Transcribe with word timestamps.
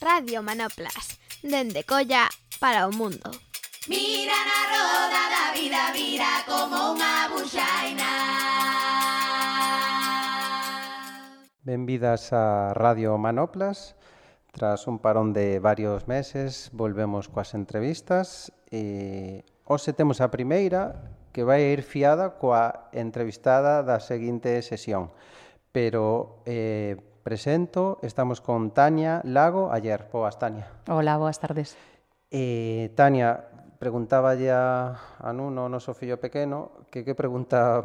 Radio 0.00 0.42
Manoplas, 0.42 1.18
dende 1.42 1.82
Colla 1.82 2.28
para 2.60 2.86
o 2.86 2.92
mundo. 2.92 3.34
Mira 3.88 4.38
na 4.46 4.60
roda 4.70 5.22
da 5.26 5.44
vida, 5.58 5.90
vira 5.90 6.46
como 6.46 6.94
unha 6.94 7.26
buxaina. 7.34 8.12
Benvidas 11.66 12.30
a 12.30 12.70
Radio 12.78 13.18
Manoplas. 13.18 13.98
Tras 14.54 14.86
un 14.86 15.02
parón 15.02 15.34
de 15.34 15.58
varios 15.58 16.06
meses, 16.06 16.70
volvemos 16.70 17.26
coas 17.26 17.58
entrevistas 17.58 18.54
e 18.70 19.42
hoxe 19.66 19.90
temos 19.90 20.22
a 20.22 20.30
primeira 20.30 20.94
que 21.34 21.42
vai 21.42 21.74
ir 21.74 21.82
fiada 21.82 22.38
coa 22.38 22.86
entrevistada 22.94 23.82
da 23.82 23.98
seguinte 23.98 24.62
sesión. 24.62 25.10
Pero 25.74 26.38
eh, 26.46 27.07
presento. 27.22 27.98
Estamos 28.02 28.40
con 28.40 28.70
Tania 28.70 29.20
Lago 29.24 29.70
ayer. 29.72 30.08
Boas, 30.12 30.38
Tania. 30.38 30.66
Hola, 30.88 31.16
boas 31.16 31.38
tardes. 31.38 31.76
Eh, 32.30 32.92
Tania, 32.94 33.48
preguntaba 33.78 34.34
ya 34.34 34.96
a 35.18 35.32
Nuno, 35.32 35.68
noso 35.68 35.94
fillo 35.94 36.20
pequeno, 36.20 36.72
que 36.90 37.04
que 37.04 37.14
pregunta 37.14 37.82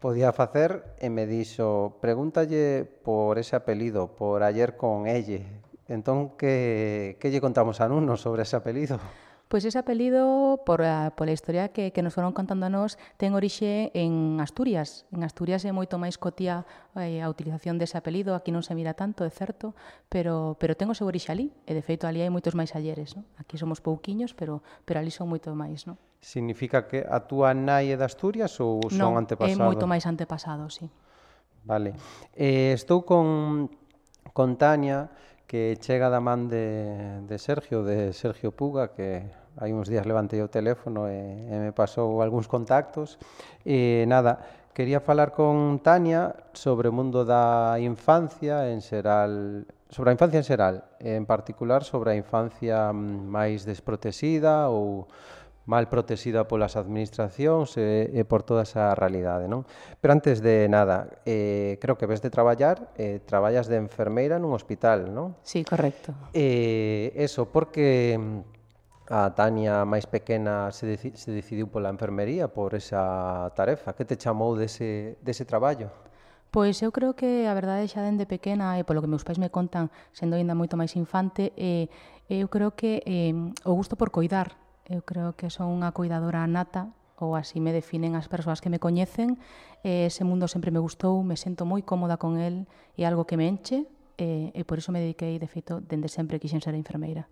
podía 0.00 0.32
facer 0.32 0.94
e 1.00 1.08
me 1.08 1.26
dixo, 1.26 1.98
pregúntalle 2.00 2.84
por 2.84 3.38
ese 3.38 3.56
apelido, 3.56 4.14
por 4.14 4.42
ayer 4.42 4.76
con 4.76 5.06
elle. 5.06 5.46
Entón, 5.88 6.36
que, 6.36 7.16
que 7.18 7.30
lle 7.30 7.40
contamos 7.40 7.80
a 7.80 7.88
Nuno 7.88 8.16
sobre 8.16 8.42
ese 8.42 8.56
apelido? 8.56 8.98
Pois 9.48 9.62
ese 9.64 9.78
apelido, 9.78 10.58
por 10.66 10.82
ah, 10.82 11.06
a, 11.06 11.10
pola 11.14 11.30
historia 11.30 11.70
que, 11.70 11.94
que 11.94 12.02
nos 12.02 12.18
foron 12.18 12.34
contando 12.34 12.66
a 12.66 12.70
nós, 12.70 12.98
ten 13.14 13.30
orixe 13.30 13.94
en 13.94 14.42
Asturias. 14.42 15.06
En 15.14 15.22
Asturias 15.22 15.62
é 15.62 15.70
moito 15.70 16.02
máis 16.02 16.18
cotía 16.18 16.66
eh, 16.98 17.22
a 17.22 17.30
utilización 17.30 17.78
dese 17.78 17.94
apelido, 17.94 18.34
aquí 18.34 18.50
non 18.50 18.66
se 18.66 18.74
mira 18.74 18.98
tanto, 18.98 19.22
é 19.22 19.30
certo, 19.30 19.78
pero, 20.10 20.58
pero 20.58 20.74
ten 20.74 20.90
o 20.90 20.98
seu 20.98 21.06
orixe 21.06 21.30
ali, 21.30 21.54
e 21.62 21.78
de 21.78 21.82
feito 21.86 22.10
ali 22.10 22.26
hai 22.26 22.30
moitos 22.30 22.58
máis 22.58 22.74
alleres. 22.74 23.14
No? 23.14 23.22
Aquí 23.38 23.54
somos 23.54 23.78
pouquiños, 23.78 24.34
pero, 24.34 24.66
pero 24.82 24.98
ali 24.98 25.14
son 25.14 25.30
moito 25.30 25.54
máis. 25.54 25.86
No? 25.86 25.94
Significa 26.18 26.90
que 26.90 27.06
a 27.06 27.22
túa 27.22 27.54
nai 27.54 27.94
é 27.94 27.96
de 27.96 28.02
Asturias 28.02 28.58
ou 28.58 28.82
son 28.90 28.98
non, 28.98 29.12
antepasados? 29.14 29.54
é 29.54 29.62
moito 29.62 29.86
máis 29.86 30.10
antepasado, 30.10 30.66
sí. 30.74 30.90
Vale. 31.62 31.94
Eh, 32.34 32.74
estou 32.74 33.06
con, 33.06 33.70
con 34.34 34.58
Tania, 34.58 35.06
que 35.46 35.78
chega 35.80 36.10
da 36.10 36.18
man 36.20 36.50
de, 36.50 37.22
de 37.26 37.38
Sergio, 37.38 37.86
de 37.86 38.12
Sergio 38.12 38.50
Puga, 38.50 38.90
que 38.90 39.30
hai 39.56 39.70
uns 39.72 39.88
días 39.88 40.04
levantei 40.04 40.42
o 40.42 40.50
teléfono 40.50 41.06
e, 41.06 41.16
e 41.48 41.54
me 41.62 41.72
pasou 41.72 42.20
algúns 42.20 42.50
contactos. 42.50 43.16
E 43.62 44.04
nada, 44.10 44.42
quería 44.74 45.00
falar 45.00 45.32
con 45.32 45.80
Tania 45.80 46.34
sobre 46.52 46.90
o 46.90 46.92
mundo 46.92 47.24
da 47.24 47.78
infancia 47.78 48.68
en 48.68 48.82
xeral, 48.82 49.64
sobre 49.88 50.10
a 50.10 50.16
infancia 50.18 50.42
en 50.42 50.46
xeral, 50.46 50.74
en 51.00 51.24
particular 51.24 51.86
sobre 51.86 52.12
a 52.12 52.16
infancia 52.18 52.90
máis 52.92 53.62
desprotexida 53.62 54.68
ou 54.68 55.06
mal 55.66 55.90
protexida 55.90 56.46
polas 56.46 56.78
administracións 56.78 57.74
e, 57.76 58.14
e 58.14 58.22
por 58.22 58.46
toda 58.46 58.62
esa 58.62 58.94
realidade, 58.94 59.50
non? 59.50 59.66
Pero 59.98 60.14
antes 60.14 60.38
de 60.38 60.70
nada, 60.70 61.20
eh, 61.26 61.76
creo 61.82 61.98
que 61.98 62.06
ves 62.06 62.22
de 62.22 62.30
traballar, 62.30 62.94
eh, 62.94 63.18
traballas 63.26 63.66
de 63.66 63.76
enfermeira 63.76 64.38
nun 64.38 64.54
hospital, 64.54 65.10
non? 65.10 65.34
Sí, 65.42 65.66
correcto. 65.66 66.14
Eh, 66.30 67.10
eso, 67.18 67.50
porque 67.50 68.14
mm, 68.14 69.10
a 69.10 69.34
Tania 69.34 69.82
máis 69.82 70.06
pequena 70.06 70.70
se, 70.70 70.86
deci 70.86 71.14
se 71.18 71.34
decidiu 71.34 71.66
pola 71.66 71.90
enfermería 71.90 72.46
por 72.46 72.78
esa 72.78 73.50
tarefa. 73.58 73.94
Que 73.98 74.06
te 74.06 74.14
chamou 74.14 74.54
dese, 74.54 75.18
dese 75.22 75.42
traballo? 75.42 75.90
Pois 76.54 76.78
eu 76.80 76.94
creo 76.94 77.18
que 77.18 77.50
a 77.50 77.54
verdade 77.58 77.90
xa 77.90 78.06
dende 78.06 78.24
pequena 78.24 78.78
e 78.78 78.86
polo 78.86 79.02
que 79.02 79.10
meus 79.10 79.26
pais 79.26 79.42
me 79.42 79.50
contan 79.50 79.90
sendo 80.14 80.38
aínda 80.38 80.54
moito 80.54 80.78
máis 80.78 80.94
infante 80.94 81.50
eh, 81.58 81.90
eu 82.30 82.46
creo 82.46 82.74
que 82.78 83.02
eh, 83.02 83.34
o 83.66 83.74
gusto 83.74 83.98
por 83.98 84.14
coidar 84.14 84.54
Eu 84.86 85.02
creo 85.02 85.34
que 85.34 85.50
son 85.50 85.74
unha 85.74 85.90
cuidadora 85.90 86.46
nata, 86.46 86.94
ou 87.18 87.34
así 87.34 87.58
me 87.58 87.74
definen 87.74 88.14
as 88.14 88.30
persoas 88.30 88.62
que 88.62 88.70
me 88.70 88.78
coñecen. 88.78 89.34
E 89.82 90.06
ese 90.06 90.22
mundo 90.22 90.46
sempre 90.46 90.70
me 90.70 90.78
gustou, 90.78 91.26
me 91.26 91.34
sento 91.34 91.66
moi 91.66 91.82
cómoda 91.82 92.16
con 92.22 92.38
el, 92.38 92.70
e 92.94 93.02
algo 93.02 93.26
que 93.26 93.34
me 93.34 93.50
enche, 93.50 93.82
e, 94.14 94.54
e 94.54 94.62
por 94.62 94.78
iso 94.78 94.94
me 94.94 95.02
dediquei, 95.02 95.42
de 95.42 95.50
feito, 95.50 95.82
dende 95.82 96.06
sempre 96.06 96.38
quixen 96.38 96.62
ser 96.62 96.78
enfermeira. 96.78 97.26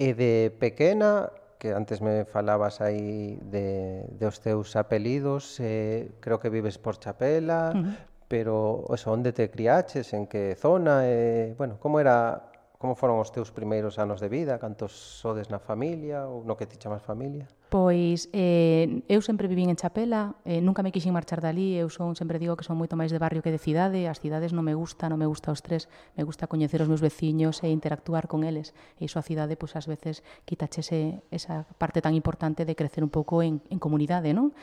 E 0.00 0.16
de 0.16 0.48
pequena, 0.56 1.28
que 1.60 1.72
antes 1.76 2.00
me 2.00 2.24
falabas 2.24 2.80
aí 2.80 3.36
de, 3.44 4.08
de 4.16 4.24
os 4.24 4.40
teus 4.40 4.76
apelidos, 4.76 5.60
eh, 5.60 6.16
creo 6.20 6.40
que 6.40 6.48
vives 6.48 6.80
por 6.80 6.96
Chapela, 6.96 7.72
uh 7.72 7.78
-huh. 7.78 7.96
pero 8.28 8.84
eso, 8.92 9.12
onde 9.12 9.32
te 9.32 9.52
criaches, 9.52 10.12
en 10.16 10.26
que 10.26 10.56
zona, 10.56 11.04
eh, 11.04 11.54
bueno, 11.56 11.76
como 11.76 12.00
era 12.00 12.55
como 12.78 12.94
foron 12.94 13.18
os 13.18 13.32
teus 13.32 13.52
primeiros 13.52 13.96
anos 13.96 14.20
de 14.20 14.28
vida? 14.28 14.60
Cantos 14.60 14.92
sodes 14.92 15.48
na 15.48 15.58
familia 15.58 16.28
ou 16.28 16.44
no 16.44 16.56
que 16.56 16.68
ti 16.68 16.76
chamas 16.76 17.00
familia? 17.00 17.48
Pois 17.66 18.30
eh, 18.30 19.02
eu 19.10 19.20
sempre 19.20 19.50
vivín 19.50 19.72
en 19.72 19.76
Chapela, 19.80 20.38
eh, 20.46 20.62
nunca 20.62 20.86
me 20.86 20.94
quixen 20.94 21.10
marchar 21.10 21.42
dali, 21.42 21.74
eu 21.74 21.90
son 21.90 22.14
sempre 22.14 22.38
digo 22.38 22.54
que 22.54 22.62
son 22.62 22.78
moito 22.78 22.94
máis 22.94 23.10
de 23.10 23.18
barrio 23.18 23.42
que 23.42 23.50
de 23.50 23.58
cidade, 23.58 24.06
as 24.06 24.22
cidades 24.22 24.54
non 24.54 24.62
me 24.62 24.78
gusta, 24.78 25.10
non 25.10 25.18
me 25.18 25.26
gusta 25.26 25.50
os 25.50 25.64
tres, 25.66 25.90
me 26.14 26.22
gusta 26.22 26.46
coñecer 26.46 26.78
os 26.78 26.88
meus 26.88 27.02
veciños 27.02 27.64
e 27.66 27.68
interactuar 27.72 28.30
con 28.30 28.46
eles. 28.46 28.70
E 29.00 29.10
iso 29.10 29.18
a 29.18 29.26
cidade, 29.26 29.58
pois 29.58 29.74
ás 29.74 29.90
veces, 29.90 30.22
quitache 30.46 30.80
ese, 30.84 31.26
esa 31.34 31.66
parte 31.80 31.98
tan 31.98 32.14
importante 32.14 32.62
de 32.62 32.78
crecer 32.78 33.02
un 33.02 33.10
pouco 33.10 33.42
en, 33.42 33.58
en 33.66 33.82
comunidade, 33.82 34.30
non? 34.30 34.54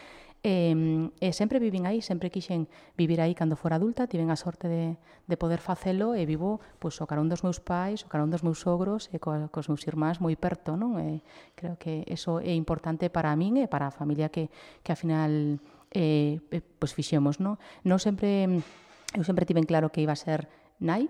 E, 0.43 0.75
e 1.23 1.31
eh, 1.31 1.31
sempre 1.31 1.55
vivín 1.55 1.87
aí, 1.87 2.03
sempre 2.03 2.27
quixen 2.27 2.67
vivir 2.99 3.23
aí 3.23 3.31
cando 3.31 3.55
fora 3.55 3.79
adulta, 3.79 4.11
tiven 4.11 4.27
a 4.27 4.35
sorte 4.35 4.67
de, 4.67 4.99
de 4.99 5.35
poder 5.39 5.63
facelo 5.63 6.19
e 6.19 6.27
vivo 6.27 6.59
pois, 6.83 6.99
o 6.99 7.07
carón 7.07 7.31
dos 7.31 7.47
meus 7.47 7.63
pais, 7.63 8.03
o 8.03 8.11
carón 8.11 8.27
dos 8.27 8.43
meus 8.43 8.59
sogros 8.59 9.07
e 9.15 9.23
co, 9.23 9.31
cos 9.55 9.71
meus 9.71 9.87
irmáns 9.87 10.19
moi 10.19 10.35
perto, 10.35 10.75
non? 10.75 10.99
E, 10.99 11.23
creo 11.55 11.79
que 11.79 12.03
eso 12.11 12.43
é 12.43 12.51
importante 12.51 13.07
para 13.07 13.31
min 13.39 13.55
e 13.63 13.71
para 13.71 13.87
a 13.87 13.95
familia 13.95 14.27
que, 14.27 14.51
que 14.83 14.91
a 14.91 14.99
final 14.99 15.63
eh, 15.95 16.43
eh 16.51 16.59
pois 16.75 16.91
fixemos, 16.91 17.39
non? 17.39 17.55
Non 17.87 18.03
sempre, 18.03 18.43
eu 19.15 19.23
sempre 19.23 19.47
tiven 19.47 19.63
claro 19.63 19.95
que 19.95 20.03
iba 20.03 20.11
a 20.11 20.19
ser 20.19 20.51
nai, 20.83 21.07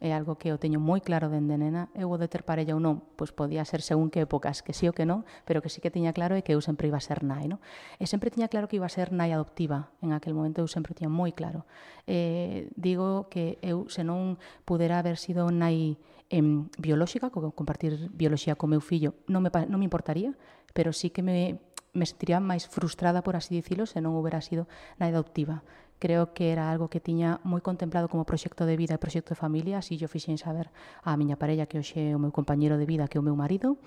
é 0.00 0.12
algo 0.12 0.36
que 0.36 0.52
eu 0.52 0.60
teño 0.60 0.76
moi 0.76 1.00
claro 1.00 1.32
dende 1.32 1.56
nena, 1.56 1.88
eu 1.96 2.12
o 2.12 2.16
de 2.20 2.28
ter 2.28 2.44
parella 2.44 2.76
ou 2.76 2.82
non, 2.82 3.00
pois 3.16 3.32
podía 3.32 3.64
ser 3.64 3.80
según 3.80 4.12
que 4.12 4.20
épocas, 4.24 4.60
que 4.60 4.76
sí 4.76 4.84
ou 4.84 4.94
que 4.94 5.08
non, 5.08 5.24
pero 5.48 5.64
que 5.64 5.72
sí 5.72 5.80
que 5.80 5.88
tiña 5.88 6.12
claro 6.12 6.36
é 6.36 6.44
que 6.44 6.52
eu 6.52 6.60
sempre 6.60 6.88
iba 6.88 7.00
a 7.00 7.04
ser 7.04 7.24
nai, 7.24 7.48
non? 7.48 7.58
E 7.96 8.04
sempre 8.04 8.28
tiña 8.28 8.52
claro 8.52 8.68
que 8.68 8.76
iba 8.76 8.84
a 8.84 8.92
ser 8.92 9.10
nai 9.12 9.32
adoptiva, 9.32 9.92
en 10.04 10.12
aquel 10.12 10.36
momento 10.36 10.60
eu 10.60 10.68
sempre 10.68 10.92
tiña 10.92 11.08
moi 11.08 11.32
claro. 11.32 11.64
Eh, 12.04 12.68
digo 12.76 13.32
que 13.32 13.56
eu 13.64 13.88
se 13.88 14.04
non 14.04 14.36
pudera 14.68 15.00
haber 15.00 15.16
sido 15.16 15.48
nai 15.48 15.96
em, 16.28 16.68
biolóxica, 16.76 17.32
compartir 17.32 18.12
biolóxica 18.12 18.58
co 18.58 18.68
meu 18.68 18.84
fillo, 18.84 19.16
non 19.26 19.40
me, 19.40 19.50
non 19.70 19.80
me 19.80 19.88
importaría, 19.88 20.36
pero 20.76 20.92
sí 20.92 21.08
que 21.08 21.24
me 21.24 21.58
me 21.96 22.04
sentiría 22.04 22.38
máis 22.44 22.68
frustrada, 22.68 23.24
por 23.24 23.34
así 23.34 23.56
dicilo, 23.56 23.88
se 23.88 24.04
non 24.04 24.12
houbera 24.12 24.44
sido 24.44 24.68
nai 25.00 25.10
adoptiva 25.10 25.64
creo 25.98 26.32
que 26.32 26.52
era 26.52 26.70
algo 26.70 26.88
que 26.88 27.00
tiña 27.00 27.40
moi 27.42 27.64
contemplado 27.64 28.08
como 28.12 28.28
proxecto 28.28 28.68
de 28.68 28.76
vida 28.76 28.96
e 28.96 29.00
proxecto 29.00 29.32
de 29.32 29.40
familia, 29.40 29.80
así 29.80 29.96
yo 29.96 30.08
fixen 30.08 30.36
saber 30.36 30.68
á 31.02 31.16
miña 31.16 31.40
parella 31.40 31.64
que 31.64 31.80
hoxe 31.80 32.12
é 32.12 32.16
o 32.16 32.20
meu 32.20 32.32
compañeiro 32.32 32.76
de 32.76 32.84
vida, 32.84 33.08
que 33.08 33.16
é 33.16 33.20
o 33.20 33.26
meu 33.26 33.36
marido, 33.36 33.80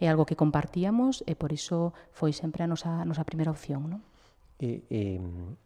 é 0.00 0.08
algo 0.08 0.24
que 0.24 0.36
compartíamos 0.36 1.20
e 1.28 1.36
por 1.36 1.52
iso 1.52 1.92
foi 2.10 2.32
sempre 2.32 2.64
a 2.64 2.68
nosa, 2.68 3.00
a 3.00 3.06
nosa 3.06 3.28
primeira 3.28 3.52
opción. 3.52 3.84
Non? 3.86 4.00
E, 4.60 4.84
e 4.92 5.20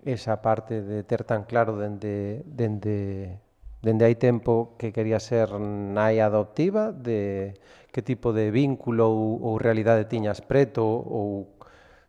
esa 0.07 0.39
parte 0.43 0.83
de 0.83 1.03
ter 1.03 1.27
tan 1.27 1.47
claro 1.47 1.75
dende, 1.79 2.47
dende, 2.47 3.39
dende 3.83 4.03
hai 4.07 4.15
tempo 4.19 4.79
que 4.79 4.95
quería 4.95 5.19
ser 5.19 5.51
nai 5.59 6.19
adoptiva, 6.19 6.91
de 6.91 7.55
que 7.95 8.03
tipo 8.03 8.35
de 8.35 8.51
vínculo 8.51 9.07
ou, 9.11 9.39
ou 9.39 9.53
realidade 9.59 10.11
tiñas 10.11 10.43
preto 10.43 10.83
ou 10.83 11.55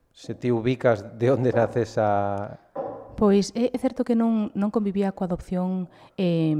se 0.09 0.33
ti 0.33 0.49
ubicas 0.49 1.17
de 1.17 1.29
onde 1.29 1.53
nace 1.53 1.85
esa, 1.85 2.57
Pois 3.15 3.53
é 3.55 3.71
certo 3.79 4.03
que 4.03 4.11
non, 4.11 4.51
non 4.51 4.75
convivía 4.75 5.15
coa 5.15 5.31
adopción 5.31 5.87
eh, 6.19 6.51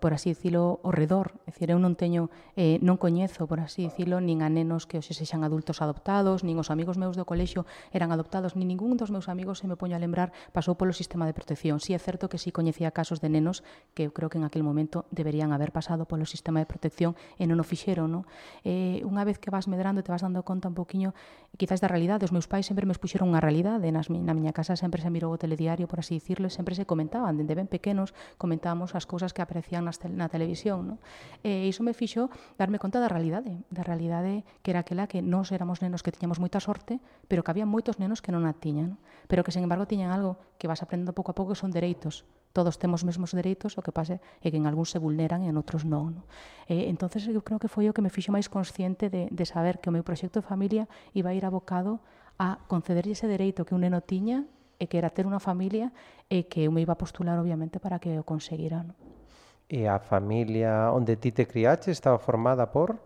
por 0.00 0.16
así 0.16 0.32
dicilo, 0.32 0.80
ao 0.82 0.90
redor. 0.90 1.36
É 1.44 1.52
dicir, 1.52 1.70
eu 1.70 1.78
non 1.78 1.94
teño, 1.94 2.32
eh, 2.56 2.80
non 2.80 2.96
coñezo, 2.96 3.44
por 3.44 3.60
así 3.60 3.86
dicilo, 3.86 4.18
nin 4.18 4.40
a 4.40 4.48
nenos 4.48 4.88
que 4.88 4.96
hoxe 4.96 5.12
sexan 5.12 5.44
adultos 5.44 5.84
adoptados, 5.84 6.42
nin 6.42 6.56
os 6.56 6.72
amigos 6.72 6.96
meus 6.96 7.14
do 7.14 7.28
colexio 7.28 7.68
eran 7.92 8.10
adoptados, 8.10 8.56
nin 8.56 8.72
ningún 8.72 8.96
dos 8.96 9.12
meus 9.12 9.28
amigos 9.28 9.60
se 9.60 9.68
me 9.68 9.76
poño 9.76 9.94
a 9.94 10.00
lembrar 10.00 10.32
pasou 10.56 10.74
polo 10.74 10.96
sistema 10.96 11.28
de 11.28 11.36
protección. 11.36 11.78
Si 11.78 11.92
sí, 11.92 11.98
é 11.98 12.00
certo 12.00 12.32
que 12.32 12.40
si 12.40 12.48
sí 12.48 12.56
coñecía 12.56 12.90
casos 12.90 13.20
de 13.20 13.28
nenos 13.28 13.62
que 13.92 14.08
eu 14.08 14.16
creo 14.16 14.32
que 14.32 14.40
en 14.40 14.48
aquel 14.48 14.64
momento 14.64 15.04
deberían 15.12 15.52
haber 15.52 15.70
pasado 15.70 16.08
polo 16.08 16.24
sistema 16.24 16.58
de 16.58 16.66
protección 16.66 17.12
e 17.36 17.44
non 17.44 17.60
o 17.60 17.64
fixeron, 17.68 18.08
non? 18.08 18.22
Eh, 18.64 19.04
unha 19.04 19.22
vez 19.28 19.36
que 19.36 19.52
vas 19.52 19.68
medrando 19.68 20.00
te 20.00 20.08
vas 20.08 20.24
dando 20.24 20.40
conta 20.42 20.72
un 20.72 20.74
poquinho 20.74 21.12
quizás 21.60 21.84
da 21.84 21.92
realidade. 21.92 22.24
Os 22.24 22.32
meus 22.32 22.48
pais 22.48 22.64
sempre 22.64 22.88
me 22.88 22.96
expuxeron 22.96 23.28
unha 23.28 23.44
realidade. 23.44 23.84
Nas, 23.92 24.08
na 24.08 24.32
miña 24.32 24.56
casa 24.56 24.80
sempre 24.80 25.04
se 25.04 25.12
mirou 25.12 25.34
o 25.34 25.38
telediario, 25.38 25.84
por 25.84 26.00
así 26.00 26.16
dicirlo, 26.16 26.48
sempre 26.48 26.72
se 26.72 26.88
comentaban, 26.88 27.36
dende 27.36 27.52
ben 27.52 27.68
pequenos 27.68 28.16
comentábamos 28.38 28.96
as 28.96 29.04
cousas 29.04 29.36
que 29.36 29.42
aparecían 29.44 29.89
nas 29.98 30.12
na 30.14 30.30
televisión. 30.30 30.78
No? 30.86 30.94
E 31.42 31.66
iso 31.66 31.82
me 31.82 31.96
fixo 31.96 32.30
darme 32.54 32.78
conta 32.78 33.02
da 33.02 33.10
realidade, 33.10 33.58
da 33.74 33.82
realidade 33.82 34.46
que 34.62 34.70
era 34.70 34.86
aquela 34.86 35.10
que 35.10 35.18
nós 35.24 35.50
éramos 35.50 35.82
nenos 35.82 36.06
que 36.06 36.14
tiñamos 36.14 36.38
moita 36.38 36.62
sorte, 36.62 37.02
pero 37.26 37.42
que 37.42 37.50
había 37.50 37.66
moitos 37.66 37.98
nenos 37.98 38.22
que 38.22 38.30
non 38.30 38.46
a 38.46 38.54
tiñan, 38.54 38.94
no? 38.94 38.96
pero 39.26 39.42
que, 39.42 39.50
sen 39.50 39.66
embargo, 39.66 39.90
tiñan 39.90 40.14
algo 40.14 40.38
que 40.60 40.70
vas 40.70 40.84
aprendendo 40.84 41.10
pouco 41.16 41.34
a 41.34 41.36
pouco 41.36 41.58
son 41.58 41.74
dereitos, 41.74 42.22
todos 42.52 42.78
temos 42.78 43.04
mesmos 43.04 43.30
dereitos, 43.30 43.78
o 43.78 43.82
que 43.82 43.94
pasa 43.94 44.18
é 44.42 44.50
que 44.50 44.58
en 44.58 44.66
algúns 44.66 44.90
se 44.90 44.98
vulneran 44.98 45.46
e 45.46 45.48
en 45.50 45.56
outros 45.56 45.86
non. 45.86 46.18
non? 46.18 46.24
Eh, 46.66 46.90
entonces 46.90 47.22
eu 47.30 47.42
creo 47.46 47.62
que 47.62 47.70
foi 47.70 47.86
o 47.86 47.94
que 47.94 48.02
me 48.02 48.10
fixo 48.10 48.34
máis 48.34 48.50
consciente 48.50 49.06
de, 49.06 49.30
de 49.30 49.44
saber 49.46 49.78
que 49.78 49.86
o 49.86 49.94
meu 49.94 50.02
proxecto 50.02 50.42
de 50.42 50.46
familia 50.46 50.90
iba 51.14 51.30
a 51.30 51.36
ir 51.36 51.46
abocado 51.46 52.02
a 52.42 52.58
concederlle 52.66 53.14
ese 53.14 53.30
dereito 53.30 53.62
que 53.62 53.76
un 53.76 53.86
neno 53.86 54.02
tiña 54.02 54.50
e 54.82 54.88
que 54.90 54.98
era 54.98 55.12
ter 55.14 55.28
unha 55.30 55.38
familia 55.38 55.94
e 56.26 56.50
que 56.50 56.66
eu 56.66 56.74
me 56.74 56.82
iba 56.82 56.96
a 56.96 56.98
postular, 56.98 57.38
obviamente, 57.38 57.78
para 57.78 58.02
que 58.02 58.18
o 58.18 58.26
conseguiran. 58.26 58.90
Non? 58.90 59.19
E 59.70 59.86
a 59.86 60.02
familia 60.02 60.90
onde 60.90 61.14
ti 61.14 61.30
te 61.30 61.46
criaches 61.46 61.94
estaba 61.94 62.18
formada 62.18 62.74
por? 62.74 62.98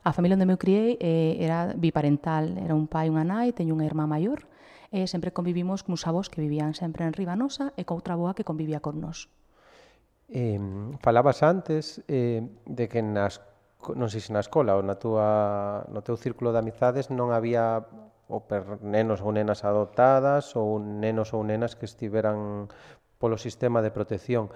A 0.00 0.16
familia 0.16 0.40
onde 0.40 0.48
me 0.48 0.56
criei 0.56 0.96
eh, 0.96 1.36
era 1.44 1.76
biparental, 1.76 2.56
era 2.56 2.72
un 2.72 2.88
pai 2.88 3.06
e 3.06 3.12
unha 3.12 3.20
nai, 3.20 3.52
teño 3.52 3.76
unha 3.76 3.84
irmá 3.84 4.08
maior, 4.08 4.48
e 4.88 5.04
sempre 5.04 5.36
convivimos 5.36 5.84
cuns 5.84 6.08
avós 6.08 6.32
que 6.32 6.40
vivían 6.40 6.72
sempre 6.72 7.04
en 7.04 7.12
Ribanosa 7.12 7.76
e 7.76 7.84
coutra 7.84 8.16
boa 8.16 8.32
que 8.32 8.48
convivía 8.48 8.80
con 8.80 8.96
nós. 8.96 9.28
Eh, 10.32 10.56
falabas 11.04 11.44
antes 11.44 12.00
eh, 12.08 12.40
de 12.64 12.84
que 12.88 13.04
nas 13.04 13.44
non 13.92 14.08
sei 14.08 14.24
se 14.24 14.32
na 14.32 14.40
escola 14.40 14.72
ou 14.72 14.82
na 14.82 14.96
túa, 14.96 15.84
no 15.92 16.00
teu 16.00 16.16
círculo 16.16 16.48
de 16.48 16.64
amizades 16.64 17.12
non 17.12 17.28
había 17.28 17.84
ou 18.26 18.40
per 18.42 18.80
nenos 18.82 19.20
ou 19.20 19.30
nenas 19.36 19.62
adoptadas 19.68 20.56
ou 20.56 20.80
nenos 20.80 21.36
ou 21.36 21.44
nenas 21.44 21.76
que 21.76 21.84
estiveran 21.84 22.66
polo 23.20 23.38
sistema 23.38 23.80
de 23.84 23.94
protección. 23.94 24.50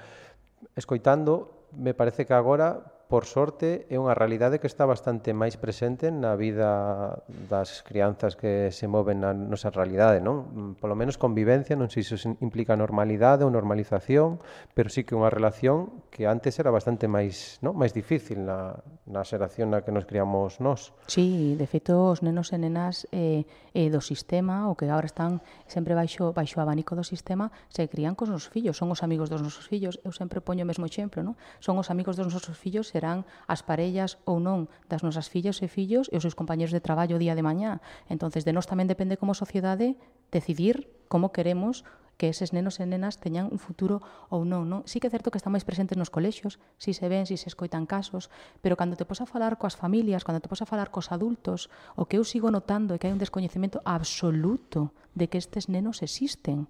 Escoitando, 0.76 1.66
me 1.72 1.94
parece 1.94 2.26
que 2.26 2.32
agora 2.32 2.99
por 3.10 3.26
sorte, 3.26 3.90
é 3.90 3.98
unha 3.98 4.14
realidade 4.14 4.62
que 4.62 4.70
está 4.70 4.86
bastante 4.86 5.34
máis 5.34 5.58
presente 5.58 6.14
na 6.14 6.38
vida 6.38 7.18
das 7.50 7.82
crianzas 7.82 8.38
que 8.38 8.70
se 8.70 8.86
moven 8.86 9.26
na 9.26 9.34
nosa 9.34 9.74
realidade, 9.74 10.22
non? 10.22 10.78
Polo 10.78 10.94
menos 10.94 11.18
convivencia, 11.18 11.74
non 11.74 11.90
sei 11.90 12.06
se 12.06 12.14
implica 12.38 12.78
normalidade 12.78 13.42
ou 13.42 13.50
normalización, 13.50 14.38
pero 14.78 14.94
sí 14.94 15.02
que 15.02 15.18
unha 15.18 15.26
relación 15.26 15.90
que 16.14 16.30
antes 16.30 16.62
era 16.62 16.70
bastante 16.70 17.10
máis, 17.10 17.58
non? 17.66 17.74
máis 17.74 17.90
difícil 17.90 18.46
na, 18.46 18.78
na 19.10 19.26
xeración 19.26 19.74
na 19.74 19.82
que 19.82 19.90
nos 19.90 20.06
criamos 20.06 20.62
nós. 20.62 20.94
Sí, 21.10 21.58
de 21.58 21.66
feito, 21.66 21.98
os 22.14 22.22
nenos 22.22 22.54
e 22.54 22.62
nenas 22.62 23.10
eh, 23.10 23.42
eh, 23.74 23.90
do 23.90 23.98
sistema, 23.98 24.70
o 24.70 24.78
que 24.78 24.86
agora 24.86 25.10
están 25.10 25.42
sempre 25.66 25.98
baixo 25.98 26.30
baixo 26.30 26.62
abanico 26.62 26.94
do 26.94 27.02
sistema, 27.02 27.50
se 27.74 27.90
crían 27.90 28.14
cos 28.14 28.30
nosos 28.30 28.54
fillos, 28.54 28.78
son 28.78 28.94
os 28.94 29.02
amigos 29.02 29.26
dos 29.26 29.42
nosos 29.42 29.66
fillos. 29.66 29.98
Eu 30.06 30.14
sempre 30.14 30.38
poño 30.38 30.62
o 30.62 30.70
mesmo 30.70 30.86
exemplo, 30.86 31.26
non? 31.26 31.34
Son 31.58 31.74
os 31.74 31.90
amigos 31.90 32.14
dos 32.14 32.30
nosos 32.30 32.54
fillos 32.54 32.94
e 32.94 32.99
serán 33.00 33.24
as 33.48 33.64
parellas 33.64 34.20
ou 34.28 34.44
non 34.44 34.68
das 34.92 35.00
nosas 35.00 35.32
fillas 35.32 35.64
e 35.64 35.72
fillos 35.72 36.12
e 36.12 36.20
os 36.20 36.24
seus 36.28 36.36
compañeros 36.36 36.76
de 36.76 36.84
traballo 36.84 37.16
o 37.16 37.22
día 37.22 37.32
de 37.32 37.40
mañá. 37.40 37.80
Entonces, 38.12 38.44
de 38.44 38.52
nós 38.52 38.68
tamén 38.68 38.92
depende 38.92 39.16
como 39.16 39.32
sociedade 39.32 39.96
decidir 40.28 40.92
como 41.08 41.32
queremos 41.32 41.88
que 42.20 42.28
eses 42.28 42.52
nenos 42.52 42.76
e 42.76 42.84
nenas 42.84 43.16
teñan 43.16 43.48
un 43.48 43.56
futuro 43.56 44.04
ou 44.28 44.44
non, 44.44 44.68
non? 44.68 44.84
Sí 44.84 45.00
que 45.00 45.08
é 45.08 45.14
certo 45.16 45.32
que 45.32 45.40
están 45.40 45.56
máis 45.56 45.64
presentes 45.64 45.96
nos 45.96 46.12
colexios, 46.12 46.60
si 46.76 46.92
se 46.92 47.08
ven, 47.08 47.24
si 47.24 47.40
se 47.40 47.48
escoitan 47.48 47.88
casos, 47.88 48.28
pero 48.60 48.76
cando 48.76 49.00
te 49.00 49.08
posa 49.08 49.24
a 49.24 49.32
falar 49.32 49.56
coas 49.56 49.72
familias, 49.72 50.20
cando 50.20 50.44
te 50.44 50.52
posa 50.52 50.68
a 50.68 50.70
falar 50.70 50.92
cos 50.92 51.16
adultos, 51.16 51.72
o 51.96 52.04
que 52.04 52.20
eu 52.20 52.24
sigo 52.28 52.52
notando 52.52 52.92
é 52.92 53.00
que 53.00 53.08
hai 53.08 53.16
un 53.16 53.22
descoñecemento 53.24 53.80
absoluto 53.88 54.92
de 55.16 55.32
que 55.32 55.40
estes 55.40 55.72
nenos 55.72 56.04
existen. 56.04 56.68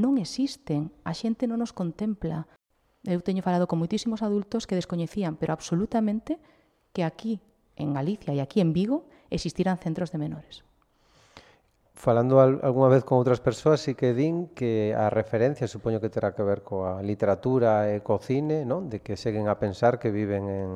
Non 0.00 0.16
existen, 0.16 0.88
a 1.04 1.12
xente 1.12 1.44
non 1.44 1.60
nos 1.60 1.76
contempla, 1.76 2.48
Eu 3.06 3.22
teño 3.22 3.46
falado 3.46 3.70
con 3.70 3.78
moitísimos 3.78 4.20
adultos 4.26 4.66
que 4.66 4.74
descoñecían, 4.74 5.38
pero 5.38 5.54
absolutamente, 5.54 6.42
que 6.90 7.06
aquí 7.06 7.38
en 7.78 7.94
Galicia 7.94 8.34
e 8.34 8.42
aquí 8.42 8.58
en 8.58 8.74
Vigo 8.74 9.06
existiran 9.30 9.78
centros 9.78 10.10
de 10.10 10.18
menores. 10.18 10.66
Falando 11.96 12.40
al, 12.40 12.60
algunha 12.60 12.92
vez 12.92 13.08
con 13.08 13.16
outras 13.16 13.40
persoas, 13.40 13.80
sí 13.80 13.96
que 13.96 14.12
din 14.12 14.52
que 14.52 14.92
a 14.92 15.08
referencia, 15.08 15.64
supoño 15.64 15.96
que 15.96 16.12
terá 16.12 16.36
que 16.36 16.44
ver 16.44 16.60
coa 16.60 17.00
literatura 17.00 17.88
e 17.88 18.04
co 18.04 18.20
cine, 18.20 18.68
non? 18.68 18.92
de 18.92 19.00
que 19.00 19.16
seguen 19.16 19.48
a 19.48 19.56
pensar 19.56 19.96
que 19.96 20.12
viven 20.12 20.44
en, 20.44 20.70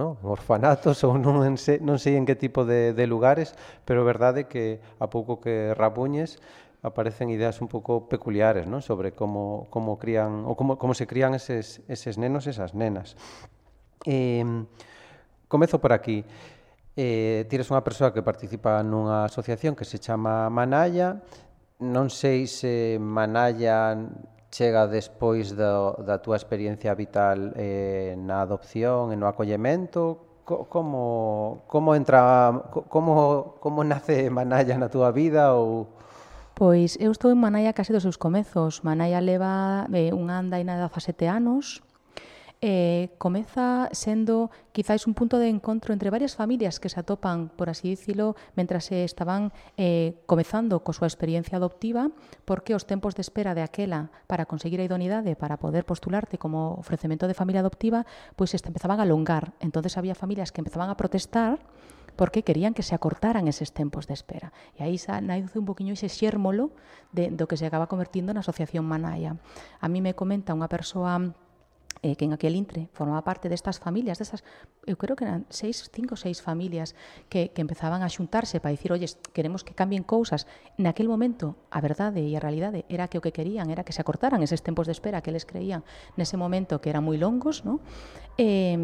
non? 0.00 0.16
en 0.16 0.24
orfanatos 0.24 1.04
ou 1.04 1.20
non, 1.20 1.44
en 1.44 1.60
se, 1.60 1.84
non 1.84 2.00
sei 2.00 2.16
en 2.16 2.24
que 2.24 2.32
tipo 2.32 2.64
de, 2.64 2.96
de 2.96 3.04
lugares, 3.04 3.52
pero 3.84 4.08
verdade 4.08 4.48
que 4.48 4.80
a 4.96 5.12
pouco 5.12 5.36
que 5.36 5.76
rabuñes, 5.76 6.40
aparecen 6.84 7.32
ideas 7.32 7.64
un 7.64 7.68
pouco 7.68 8.08
peculiares 8.12 8.68
¿no? 8.68 8.84
sobre 8.84 9.12
como, 9.16 9.66
como 9.72 9.96
crían 9.96 10.44
ou 10.44 10.52
como, 10.52 10.76
como 10.76 10.92
se 10.92 11.08
crían 11.08 11.32
eses, 11.32 11.80
eses 11.88 12.20
nenos 12.20 12.44
e 12.44 12.52
esas 12.52 12.76
nenas. 12.76 13.16
Eh, 14.04 14.44
comezo 15.48 15.80
por 15.80 15.96
aquí. 15.96 16.28
Eh, 16.94 17.48
tires 17.48 17.72
unha 17.72 17.80
persoa 17.80 18.12
que 18.12 18.20
participa 18.20 18.84
nunha 18.84 19.26
asociación 19.26 19.72
que 19.72 19.88
se 19.88 19.96
chama 19.96 20.52
Manalla. 20.52 21.24
Non 21.80 22.12
sei 22.12 22.44
se 22.44 23.00
Manalla 23.00 23.96
chega 24.52 24.86
despois 24.86 25.56
do, 25.56 25.98
da 26.04 26.20
túa 26.20 26.36
experiencia 26.36 26.92
vital 26.94 27.56
eh, 27.58 28.14
na 28.14 28.44
adopción 28.44 29.10
e 29.10 29.16
no 29.16 29.26
acollemento, 29.26 30.44
como 30.44 31.64
como 31.66 31.96
entra 31.96 32.52
como 32.92 33.56
como 33.58 33.80
nace 33.82 34.28
Manalla 34.28 34.76
na 34.76 34.92
túa 34.92 35.10
vida 35.10 35.56
ou 35.56 35.88
Pois 36.54 36.94
eu 37.02 37.10
estou 37.10 37.34
en 37.34 37.42
Manaia 37.42 37.74
case 37.74 37.90
dos 37.90 38.06
seus 38.06 38.14
comezos. 38.14 38.86
Manaia 38.86 39.18
leva 39.18 39.90
eh, 39.90 40.14
unha 40.14 40.38
andaina 40.38 40.78
de 40.78 40.86
17 40.86 41.26
anos, 41.26 41.82
eh, 42.62 43.10
comeza 43.18 43.90
sendo 43.90 44.54
quizáis 44.70 45.10
un 45.10 45.18
punto 45.18 45.42
de 45.42 45.50
encontro 45.50 45.90
entre 45.90 46.14
varias 46.14 46.38
familias 46.38 46.78
que 46.78 46.86
se 46.86 47.02
atopan, 47.02 47.50
por 47.58 47.74
así 47.74 47.90
dicilo, 47.98 48.38
mentras 48.54 48.86
se 48.86 49.02
estaban 49.02 49.50
eh, 49.74 50.22
comezando 50.30 50.86
co 50.86 50.94
súa 50.94 51.10
experiencia 51.10 51.58
adoptiva, 51.58 52.14
porque 52.46 52.78
os 52.78 52.86
tempos 52.86 53.18
de 53.18 53.26
espera 53.26 53.58
de 53.58 53.66
aquela 53.66 54.14
para 54.30 54.46
conseguir 54.46 54.78
a 54.78 54.86
idoneidade, 54.86 55.34
para 55.34 55.58
poder 55.58 55.82
postularte 55.82 56.38
como 56.38 56.78
ofrecemento 56.78 57.26
de 57.26 57.34
familia 57.34 57.66
adoptiva, 57.66 58.06
pois 58.38 58.54
se 58.54 58.62
empezaban 58.62 59.02
a 59.02 59.04
alongar. 59.04 59.58
entonces 59.58 59.98
había 59.98 60.14
familias 60.14 60.54
que 60.54 60.62
empezaban 60.62 60.86
a 60.86 60.94
protestar 60.94 61.58
porque 62.16 62.42
querían 62.42 62.74
que 62.74 62.82
se 62.82 62.94
acortaran 62.94 63.48
eses 63.48 63.72
tempos 63.74 64.06
de 64.06 64.14
espera. 64.14 64.54
E 64.78 64.86
aí 64.86 64.96
xa 64.98 65.20
naice 65.20 65.58
un 65.58 65.66
poquinho 65.66 65.94
ese 65.94 66.08
xérmolo 66.08 66.72
de, 67.10 67.30
do 67.30 67.46
que 67.50 67.58
se 67.58 67.66
acaba 67.66 67.90
convertindo 67.90 68.32
na 68.32 68.42
asociación 68.42 68.86
Manaia. 68.86 69.36
A 69.82 69.86
mí 69.90 69.98
me 69.98 70.14
comenta 70.14 70.54
unha 70.54 70.70
persoa 70.70 71.34
eh, 72.04 72.16
que 72.16 72.24
en 72.28 72.36
aquel 72.36 72.52
intre 72.52 72.92
formaba 72.92 73.24
parte 73.24 73.48
destas 73.48 73.80
familias, 73.80 74.20
destas, 74.20 74.44
eu 74.84 75.00
creo 75.00 75.16
que 75.16 75.24
eran 75.24 75.48
seis, 75.48 75.88
cinco 75.88 76.14
ou 76.14 76.20
seis 76.20 76.44
familias 76.44 76.92
que, 77.32 77.48
que 77.56 77.64
empezaban 77.64 78.04
a 78.04 78.12
xuntarse 78.12 78.60
para 78.60 78.76
dicir, 78.76 78.92
oye, 78.92 79.08
queremos 79.32 79.64
que 79.64 79.72
cambien 79.72 80.04
cousas. 80.04 80.44
Naquel 80.76 81.08
momento, 81.08 81.56
a 81.72 81.80
verdade 81.80 82.20
e 82.20 82.36
a 82.36 82.44
realidade 82.44 82.84
era 82.92 83.08
que 83.08 83.16
o 83.16 83.24
que 83.24 83.32
querían 83.32 83.72
era 83.72 83.88
que 83.88 83.96
se 83.96 84.04
acortaran 84.04 84.44
eses 84.44 84.60
tempos 84.60 84.84
de 84.84 84.92
espera 84.92 85.24
que 85.24 85.32
eles 85.32 85.48
creían 85.48 85.80
nese 86.20 86.36
momento 86.36 86.84
que 86.84 86.92
eran 86.92 87.08
moi 87.08 87.16
longos, 87.16 87.64
¿no? 87.64 87.80
Eh, 88.36 88.76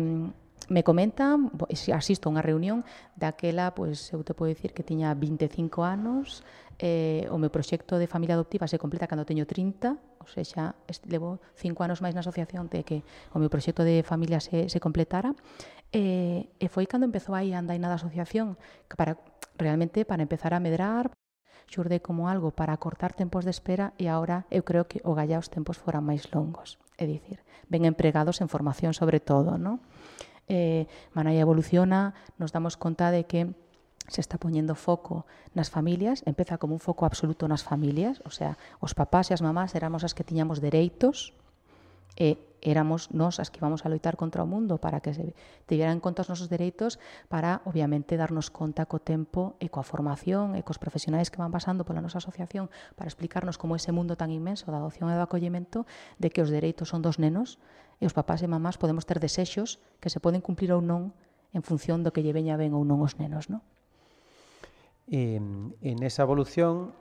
me 0.69 0.85
comentan, 0.85 1.51
asisto 1.95 2.29
a 2.29 2.33
unha 2.37 2.45
reunión, 2.45 2.85
daquela, 3.17 3.73
pois, 3.73 4.13
eu 4.13 4.21
te 4.27 4.37
podo 4.37 4.53
dicir 4.53 4.77
que 4.77 4.85
tiña 4.85 5.15
25 5.17 5.81
anos, 5.87 6.45
eh, 6.81 7.29
o 7.29 7.37
meu 7.37 7.53
proxecto 7.53 8.01
de 8.01 8.09
familia 8.09 8.37
adoptiva 8.37 8.69
se 8.69 8.81
completa 8.81 9.09
cando 9.09 9.29
teño 9.29 9.45
30, 9.45 9.97
ou 10.21 10.29
seja, 10.29 10.77
levo 11.09 11.41
5 11.57 11.81
anos 11.85 12.01
máis 12.01 12.17
na 12.17 12.25
asociación 12.25 12.69
de 12.73 12.85
que 12.85 13.05
o 13.33 13.39
meu 13.41 13.53
proxecto 13.53 13.85
de 13.85 14.05
familia 14.05 14.41
se, 14.41 14.69
se 14.69 14.79
completara, 14.81 15.33
eh, 15.93 16.49
e 16.57 16.67
foi 16.69 16.89
cando 16.89 17.05
empezou 17.09 17.37
aí 17.37 17.53
a 17.53 17.61
andaina 17.61 17.89
da 17.89 18.01
asociación, 18.01 18.57
que 18.89 18.97
para, 18.97 19.21
realmente 19.61 20.09
para 20.09 20.25
empezar 20.25 20.57
a 20.57 20.63
medrar, 20.63 21.13
xurde 21.71 22.03
como 22.03 22.27
algo 22.27 22.51
para 22.51 22.75
acortar 22.75 23.15
tempos 23.15 23.47
de 23.47 23.55
espera 23.55 23.95
e 23.95 24.11
agora 24.11 24.49
eu 24.51 24.67
creo 24.67 24.91
que 24.91 24.99
o 25.07 25.15
galla 25.15 25.39
os 25.39 25.53
tempos 25.53 25.79
foran 25.79 26.03
máis 26.03 26.27
longos, 26.35 26.83
é 26.99 27.07
dicir, 27.07 27.45
ben 27.71 27.87
empregados 27.87 28.43
en 28.43 28.51
formación 28.51 28.97
sobre 28.97 29.23
todo, 29.23 29.55
non? 29.61 29.79
eh, 30.51 30.91
Manaya 31.15 31.41
evoluciona, 31.41 32.13
nos 32.37 32.51
damos 32.51 32.77
conta 32.77 33.15
de 33.15 33.25
que 33.25 33.55
se 34.11 34.21
está 34.21 34.37
poñendo 34.37 34.75
foco 34.75 35.25
nas 35.55 35.71
familias, 35.71 36.27
empeza 36.27 36.59
como 36.59 36.75
un 36.75 36.83
foco 36.83 37.07
absoluto 37.07 37.47
nas 37.47 37.63
familias, 37.63 38.19
o 38.27 38.35
sea, 38.35 38.59
os 38.83 38.99
papás 38.99 39.31
e 39.31 39.35
as 39.39 39.41
mamás 39.41 39.79
éramos 39.79 40.03
as 40.03 40.19
que 40.19 40.27
tiñamos 40.27 40.59
dereitos, 40.59 41.33
e 42.17 42.39
éramos 42.61 43.09
nós 43.11 43.41
as 43.41 43.49
que 43.49 43.59
íbamos 43.59 43.85
a 43.85 43.89
loitar 43.89 44.17
contra 44.21 44.45
o 44.45 44.49
mundo 44.49 44.79
para 44.79 45.01
que 45.01 45.17
se 45.17 45.33
tiveran 45.65 45.99
en 45.99 46.03
conta 46.05 46.23
os 46.23 46.29
nosos 46.29 46.53
dereitos 46.53 47.01
para, 47.33 47.65
obviamente, 47.65 48.21
darnos 48.21 48.53
conta 48.53 48.85
co 48.85 49.01
tempo 49.01 49.57
e 49.59 49.73
coa 49.73 49.85
formación 49.85 50.55
e 50.55 50.61
cos 50.61 50.77
profesionais 50.77 51.33
que 51.33 51.41
van 51.41 51.53
pasando 51.53 51.89
pola 51.89 52.05
nosa 52.05 52.21
asociación 52.21 52.69
para 52.95 53.09
explicarnos 53.09 53.57
como 53.57 53.77
ese 53.77 53.93
mundo 53.97 54.15
tan 54.21 54.29
inmenso 54.31 54.69
da 54.69 54.79
adopción 54.79 55.09
e 55.09 55.17
do 55.17 55.25
acollemento 55.25 55.89
de 56.21 56.29
que 56.29 56.45
os 56.45 56.53
dereitos 56.53 56.93
son 56.93 57.01
dos 57.01 57.17
nenos 57.17 57.57
e 57.99 58.05
os 58.05 58.13
papás 58.13 58.45
e 58.45 58.49
mamás 58.49 58.77
podemos 58.77 59.09
ter 59.09 59.19
desexos 59.19 59.81
que 59.99 60.13
se 60.13 60.21
poden 60.21 60.45
cumplir 60.45 60.73
ou 60.77 60.85
non 60.85 61.17
en 61.57 61.65
función 61.65 62.05
do 62.05 62.13
que 62.13 62.23
lle 62.23 62.37
veña 62.37 62.61
ben 62.61 62.77
ou 62.77 62.85
non 62.85 63.01
os 63.01 63.17
nenos. 63.17 63.49
Non? 63.49 63.65
E, 65.11 65.41
en 65.83 65.97
esa 66.07 66.23
evolución 66.23 66.95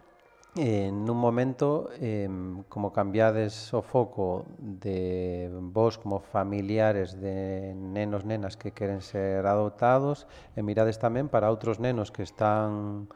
eh, 0.60 0.92
nun 0.92 1.16
momento 1.16 1.88
eh, 2.04 2.28
como 2.68 2.92
cambiades 2.92 3.72
o 3.72 3.80
foco 3.80 4.44
de 4.60 5.48
vos 5.48 5.96
como 5.96 6.20
familiares 6.20 7.16
de 7.16 7.72
nenos, 7.72 8.28
nenas 8.28 8.60
que 8.60 8.76
queren 8.76 9.00
ser 9.00 9.48
adoptados 9.48 10.28
e 10.54 10.60
mirades 10.60 11.00
tamén 11.00 11.32
para 11.32 11.48
outros 11.48 11.80
nenos 11.80 12.12
que 12.12 12.28
están 12.28 13.08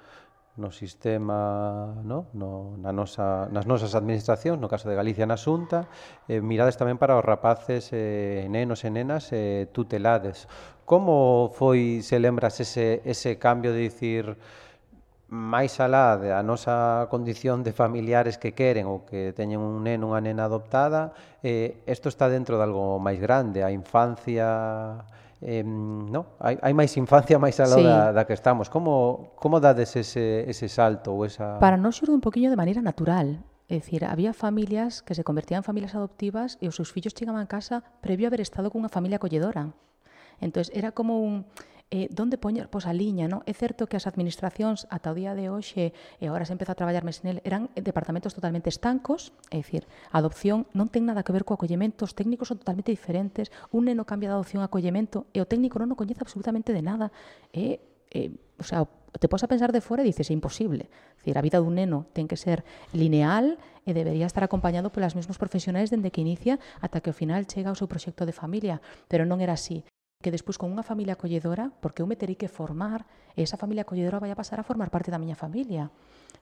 no 0.56 0.72
sistema, 0.72 2.00
no? 2.06 2.28
No, 2.34 2.78
na 2.78 2.94
nosa, 2.94 3.50
nas 3.50 3.66
nosas 3.66 3.98
administracións, 3.98 4.62
no 4.62 4.70
caso 4.70 4.86
de 4.88 4.96
Galicia 4.96 5.26
na 5.26 5.36
Xunta, 5.36 5.90
eh, 6.30 6.40
mirades 6.46 6.78
tamén 6.78 7.02
para 7.02 7.18
os 7.18 7.26
rapaces, 7.26 7.90
eh, 7.92 8.46
nenos 8.54 8.86
e 8.86 8.90
nenas, 8.94 9.34
eh, 9.34 9.68
tutelades. 9.74 10.46
Como 10.86 11.50
foi, 11.58 12.06
se 12.06 12.22
lembras, 12.22 12.62
ese, 12.62 13.02
ese 13.04 13.42
cambio 13.42 13.74
de 13.74 13.82
dicir 13.90 14.38
máis 15.34 15.82
alá 15.82 16.14
da 16.22 16.46
nosa 16.46 17.10
condición 17.10 17.66
de 17.66 17.74
familiares 17.74 18.38
que 18.38 18.54
queren 18.54 18.86
ou 18.86 19.02
que 19.02 19.34
teñen 19.34 19.58
un 19.58 19.82
neno, 19.82 20.14
unha 20.14 20.22
nena 20.22 20.46
adoptada, 20.46 21.18
eh, 21.42 21.82
isto 21.90 22.06
está 22.06 22.30
dentro 22.30 22.62
de 22.62 22.64
algo 22.70 23.02
máis 23.02 23.18
grande, 23.18 23.66
a 23.66 23.74
infancia... 23.74 25.02
Eh, 25.44 25.66
no? 25.66 26.40
hai, 26.40 26.56
hai 26.62 26.72
máis 26.78 26.94
infancia 26.96 27.42
máis 27.42 27.58
alá 27.58 27.76
sí. 27.76 27.84
da, 27.84 28.00
da 28.14 28.24
que 28.30 28.38
estamos. 28.38 28.70
Como, 28.70 29.34
como 29.36 29.58
dades 29.58 29.98
ese, 29.98 30.46
ese 30.46 30.70
salto? 30.70 31.18
Ou 31.18 31.26
esa... 31.26 31.58
Para 31.58 31.82
nós 31.82 31.98
xurde 31.98 32.14
un 32.14 32.24
poquinho 32.24 32.54
de 32.54 32.56
maneira 32.56 32.86
natural. 32.86 33.42
É 33.68 33.82
dicir, 33.82 34.06
había 34.06 34.38
familias 34.38 35.02
que 35.02 35.18
se 35.18 35.26
convertían 35.26 35.66
en 35.66 35.68
familias 35.68 35.98
adoptivas 35.98 36.62
e 36.62 36.70
os 36.70 36.78
seus 36.78 36.94
fillos 36.94 37.18
chegaban 37.18 37.42
a 37.42 37.50
casa 37.50 37.82
previo 38.06 38.28
a 38.28 38.30
haber 38.30 38.46
estado 38.46 38.70
cunha 38.70 38.88
familia 38.88 39.18
acolledora. 39.18 39.74
Entón, 40.40 40.70
era 40.72 40.94
como 40.94 41.20
un 41.20 41.50
eh, 41.94 42.10
donde 42.10 42.42
poñer 42.42 42.74
pois, 42.74 42.90
a 42.90 42.94
liña. 42.94 43.30
Non? 43.30 43.46
É 43.46 43.54
certo 43.54 43.86
que 43.86 43.94
as 43.94 44.10
administracións 44.10 44.90
ata 44.90 45.14
o 45.14 45.16
día 45.16 45.38
de 45.38 45.54
hoxe, 45.54 45.94
e 46.18 46.24
agora 46.26 46.50
se 46.50 46.58
empeza 46.58 46.74
a 46.74 46.80
traballar 46.80 47.06
Mesinel, 47.06 47.38
eran 47.46 47.70
departamentos 47.78 48.34
totalmente 48.34 48.74
estancos, 48.74 49.30
é 49.54 49.62
dicir, 49.62 49.86
a 50.10 50.18
adopción 50.18 50.66
non 50.74 50.90
ten 50.90 51.06
nada 51.06 51.22
que 51.22 51.30
ver 51.30 51.46
co 51.46 51.54
acollemento, 51.54 52.10
os 52.10 52.18
técnicos 52.18 52.50
son 52.50 52.58
totalmente 52.58 52.90
diferentes, 52.90 53.54
un 53.70 53.86
neno 53.86 54.10
cambia 54.10 54.34
de 54.34 54.42
adopción 54.42 54.66
a 54.66 54.74
acollemento 54.74 55.30
e 55.38 55.38
o 55.38 55.46
técnico 55.46 55.78
non 55.78 55.94
o 55.94 56.00
coñece 56.00 56.26
absolutamente 56.26 56.74
de 56.74 56.82
nada. 56.82 57.14
É, 57.54 57.78
é, 58.10 58.34
o 58.58 58.66
sea, 58.66 58.90
te 59.22 59.30
pos 59.30 59.46
a 59.46 59.48
pensar 59.48 59.70
de 59.70 59.78
fora 59.78 60.02
e 60.02 60.10
dices, 60.10 60.30
é 60.30 60.34
imposible. 60.34 60.90
Dicir, 61.22 61.38
a 61.38 61.46
vida 61.46 61.62
dun 61.62 61.78
neno 61.78 62.10
ten 62.18 62.26
que 62.26 62.42
ser 62.42 62.66
lineal 62.90 63.62
e 63.86 63.94
debería 63.94 64.26
estar 64.26 64.42
acompañado 64.42 64.90
polas 64.90 65.14
mesmos 65.14 65.38
profesionais 65.38 65.94
dende 65.94 66.10
que 66.10 66.26
inicia 66.26 66.58
ata 66.82 67.06
que 67.06 67.14
ao 67.14 67.18
final 67.18 67.46
chega 67.46 67.70
ao 67.70 67.78
seu 67.78 67.86
proxecto 67.86 68.26
de 68.26 68.34
familia, 68.34 68.82
pero 69.06 69.30
non 69.30 69.38
era 69.38 69.54
así 69.54 69.86
que 70.24 70.32
despois 70.32 70.56
con 70.56 70.72
unha 70.72 70.88
familia 70.88 71.20
acolledora, 71.20 71.76
porque 71.84 72.00
eu 72.00 72.08
me 72.08 72.16
terei 72.16 72.40
que 72.40 72.48
formar, 72.48 73.04
e 73.36 73.44
esa 73.44 73.60
familia 73.60 73.84
acolledora 73.84 74.24
vai 74.24 74.32
a 74.32 74.40
pasar 74.40 74.58
a 74.58 74.66
formar 74.66 74.88
parte 74.88 75.12
da 75.12 75.20
miña 75.20 75.36
familia. 75.36 75.92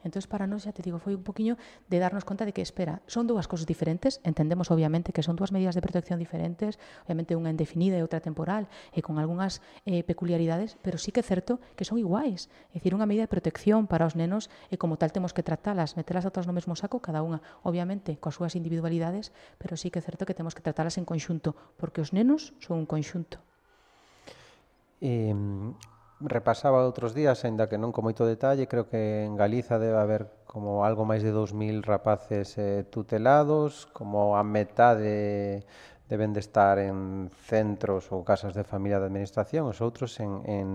Entón, 0.05 0.21
para 0.29 0.49
nós, 0.49 0.65
xa 0.65 0.73
te 0.73 0.81
digo, 0.81 0.97
foi 0.97 1.13
un 1.13 1.21
poquinho 1.21 1.57
de 1.89 1.97
darnos 2.01 2.25
conta 2.25 2.45
de 2.45 2.53
que, 2.53 2.61
espera, 2.61 3.01
son 3.05 3.29
dúas 3.29 3.45
cosas 3.45 3.69
diferentes, 3.69 4.21
entendemos, 4.25 4.69
obviamente, 4.73 5.13
que 5.13 5.21
son 5.21 5.37
dúas 5.37 5.53
medidas 5.53 5.75
de 5.77 5.81
protección 5.81 6.17
diferentes, 6.17 6.81
obviamente 7.05 7.37
unha 7.37 7.53
indefinida 7.53 7.97
e 7.97 8.05
outra 8.05 8.21
temporal, 8.21 8.65
e 8.93 9.05
con 9.05 9.21
algunhas 9.21 9.61
eh, 9.85 10.01
peculiaridades, 10.01 10.77
pero 10.81 10.97
sí 10.97 11.13
que 11.13 11.21
é 11.21 11.25
certo 11.25 11.61
que 11.77 11.85
son 11.85 12.01
iguais. 12.01 12.49
É 12.73 12.81
dicir, 12.81 12.97
unha 12.97 13.05
medida 13.05 13.29
de 13.29 13.33
protección 13.33 13.85
para 13.85 14.09
os 14.09 14.17
nenos, 14.17 14.49
e 14.73 14.77
como 14.81 14.97
tal 14.97 15.13
temos 15.13 15.33
que 15.33 15.45
tratalas, 15.45 15.93
metelas 15.97 16.25
todas 16.29 16.49
no 16.49 16.55
mesmo 16.57 16.73
saco, 16.73 17.01
cada 17.01 17.21
unha, 17.21 17.41
obviamente, 17.61 18.17
coas 18.17 18.37
súas 18.37 18.57
individualidades, 18.57 19.29
pero 19.61 19.77
sí 19.77 19.93
que 19.93 20.01
é 20.01 20.05
certo 20.05 20.25
que 20.25 20.37
temos 20.37 20.57
que 20.57 20.65
tratalas 20.65 20.97
en 20.97 21.05
conxunto, 21.05 21.53
porque 21.77 22.01
os 22.01 22.09
nenos 22.09 22.57
son 22.57 22.81
un 22.81 22.87
conxunto. 22.89 23.50
E, 25.01 25.33
mm, 25.33 25.73
repasaba 26.21 26.85
outros 26.85 27.17
días, 27.17 27.41
aínda 27.41 27.65
que 27.65 27.81
non 27.81 27.89
con 27.89 28.05
moito 28.05 28.29
detalle, 28.29 28.69
creo 28.69 28.85
que 28.85 29.25
en 29.25 29.33
Galiza 29.33 29.81
debe 29.81 29.97
haber 29.97 30.29
como 30.45 30.85
algo 30.85 31.03
máis 31.09 31.25
de 31.25 31.33
2000 31.33 31.81
rapaces 31.81 32.53
eh, 32.61 32.85
tutelados, 32.85 33.89
como 33.89 34.37
a 34.37 34.45
metade 34.45 35.65
deben 36.05 36.35
de 36.35 36.43
estar 36.43 36.77
en 36.77 37.31
centros 37.33 38.11
ou 38.13 38.21
casas 38.21 38.53
de 38.53 38.67
familia 38.67 39.01
de 39.01 39.09
administración, 39.09 39.65
os 39.65 39.81
outros 39.81 40.19
en, 40.21 40.45
en, 40.45 40.69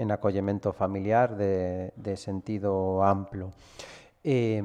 en 0.00 0.08
acollemento 0.08 0.72
familiar 0.72 1.36
de, 1.36 1.92
de 1.98 2.14
sentido 2.16 3.04
amplo. 3.04 3.52
Eh, 4.24 4.62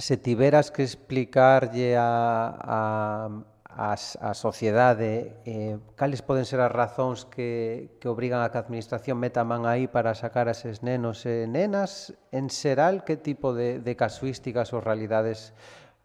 se 0.00 0.16
tiveras 0.16 0.70
que 0.70 0.82
explicarlle 0.82 1.96
a, 1.96 2.56
a, 2.58 3.28
as, 3.76 4.18
a 4.20 4.34
sociedade, 4.34 5.36
eh, 5.46 5.78
cales 5.94 6.22
poden 6.22 6.44
ser 6.44 6.58
as 6.58 6.70
razóns 6.70 7.26
que, 7.26 7.96
que 8.02 8.08
obrigan 8.10 8.42
a 8.42 8.50
que 8.50 8.58
a 8.58 8.64
administración 8.66 9.18
meta 9.18 9.46
man 9.46 9.66
aí 9.66 9.86
para 9.86 10.14
sacar 10.18 10.50
a 10.50 10.54
eses 10.54 10.82
nenos 10.82 11.22
e 11.26 11.46
nenas? 11.46 12.14
En 12.34 12.50
xeral, 12.50 13.06
que 13.06 13.14
tipo 13.14 13.54
de, 13.54 13.78
de 13.78 13.92
casuísticas 13.94 14.74
ou 14.74 14.82
realidades 14.82 15.54